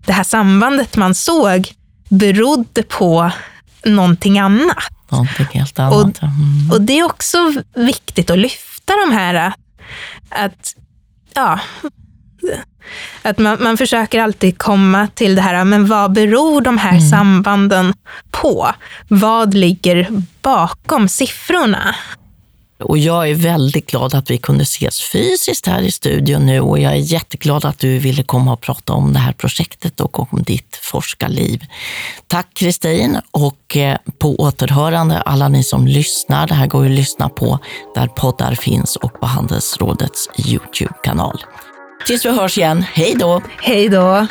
det 0.07 0.13
här 0.13 0.25
sambandet 0.25 0.97
man 0.97 1.15
såg 1.15 1.73
berodde 2.09 2.83
på 2.83 3.31
någonting 3.85 4.39
annat. 4.39 4.93
Någonting 5.09 5.47
helt 5.53 5.79
annat. 5.79 5.95
Och, 5.95 6.23
mm. 6.23 6.71
och 6.73 6.81
det 6.81 6.99
är 6.99 7.05
också 7.05 7.53
viktigt 7.75 8.31
att 8.31 8.39
lyfta 8.39 8.93
de 9.07 9.13
här, 9.13 9.53
att 10.29 10.75
ja, 11.35 11.61
att 13.23 13.39
man, 13.39 13.63
man 13.63 13.77
försöker 13.77 14.21
alltid 14.21 14.59
komma 14.59 15.09
till 15.15 15.35
det 15.35 15.43
här, 15.43 15.65
men 15.65 15.87
vad 15.87 16.13
beror 16.13 16.61
de 16.61 16.79
här 16.79 16.97
mm. 16.97 17.11
sambanden 17.11 17.95
på? 18.31 18.71
Vad 19.09 19.55
ligger 19.55 20.23
bakom 20.43 21.09
siffrorna? 21.09 21.95
Och 22.81 22.99
jag 22.99 23.31
är 23.31 23.35
väldigt 23.35 23.91
glad 23.91 24.15
att 24.15 24.31
vi 24.31 24.39
kunde 24.39 24.63
ses 24.63 25.01
fysiskt 25.01 25.67
här 25.67 25.83
i 25.83 25.91
studion 25.91 26.47
nu 26.47 26.61
och 26.61 26.79
jag 26.79 26.93
är 26.93 26.97
jätteglad 26.97 27.65
att 27.65 27.79
du 27.79 27.99
ville 27.99 28.23
komma 28.23 28.53
och 28.53 28.61
prata 28.61 28.93
om 28.93 29.13
det 29.13 29.19
här 29.19 29.33
projektet 29.33 30.01
och 30.01 30.33
om 30.33 30.43
ditt 30.43 30.79
forskarliv. 30.83 31.65
Tack 32.27 32.55
Kristin 32.55 33.19
och 33.31 33.77
eh, 33.77 33.99
på 34.19 34.37
återhörande 34.37 35.21
alla 35.21 35.49
ni 35.49 35.65
som 35.65 35.87
lyssnar. 35.87 36.47
Det 36.47 36.55
här 36.55 36.67
går 36.67 36.85
ju 36.85 36.91
att 36.91 36.97
lyssna 36.97 37.29
på 37.29 37.59
där 37.95 38.07
poddar 38.07 38.55
finns 38.55 38.97
och 38.97 39.21
på 39.21 39.27
Handelsrådets 39.27 40.29
Youtube-kanal. 40.47 41.45
Tills 42.07 42.25
vi 42.25 42.31
hörs 42.31 42.59
igen, 42.59 42.85
hej 42.93 43.15
då! 43.19 43.43
Hej 43.63 43.89
då! 43.89 44.27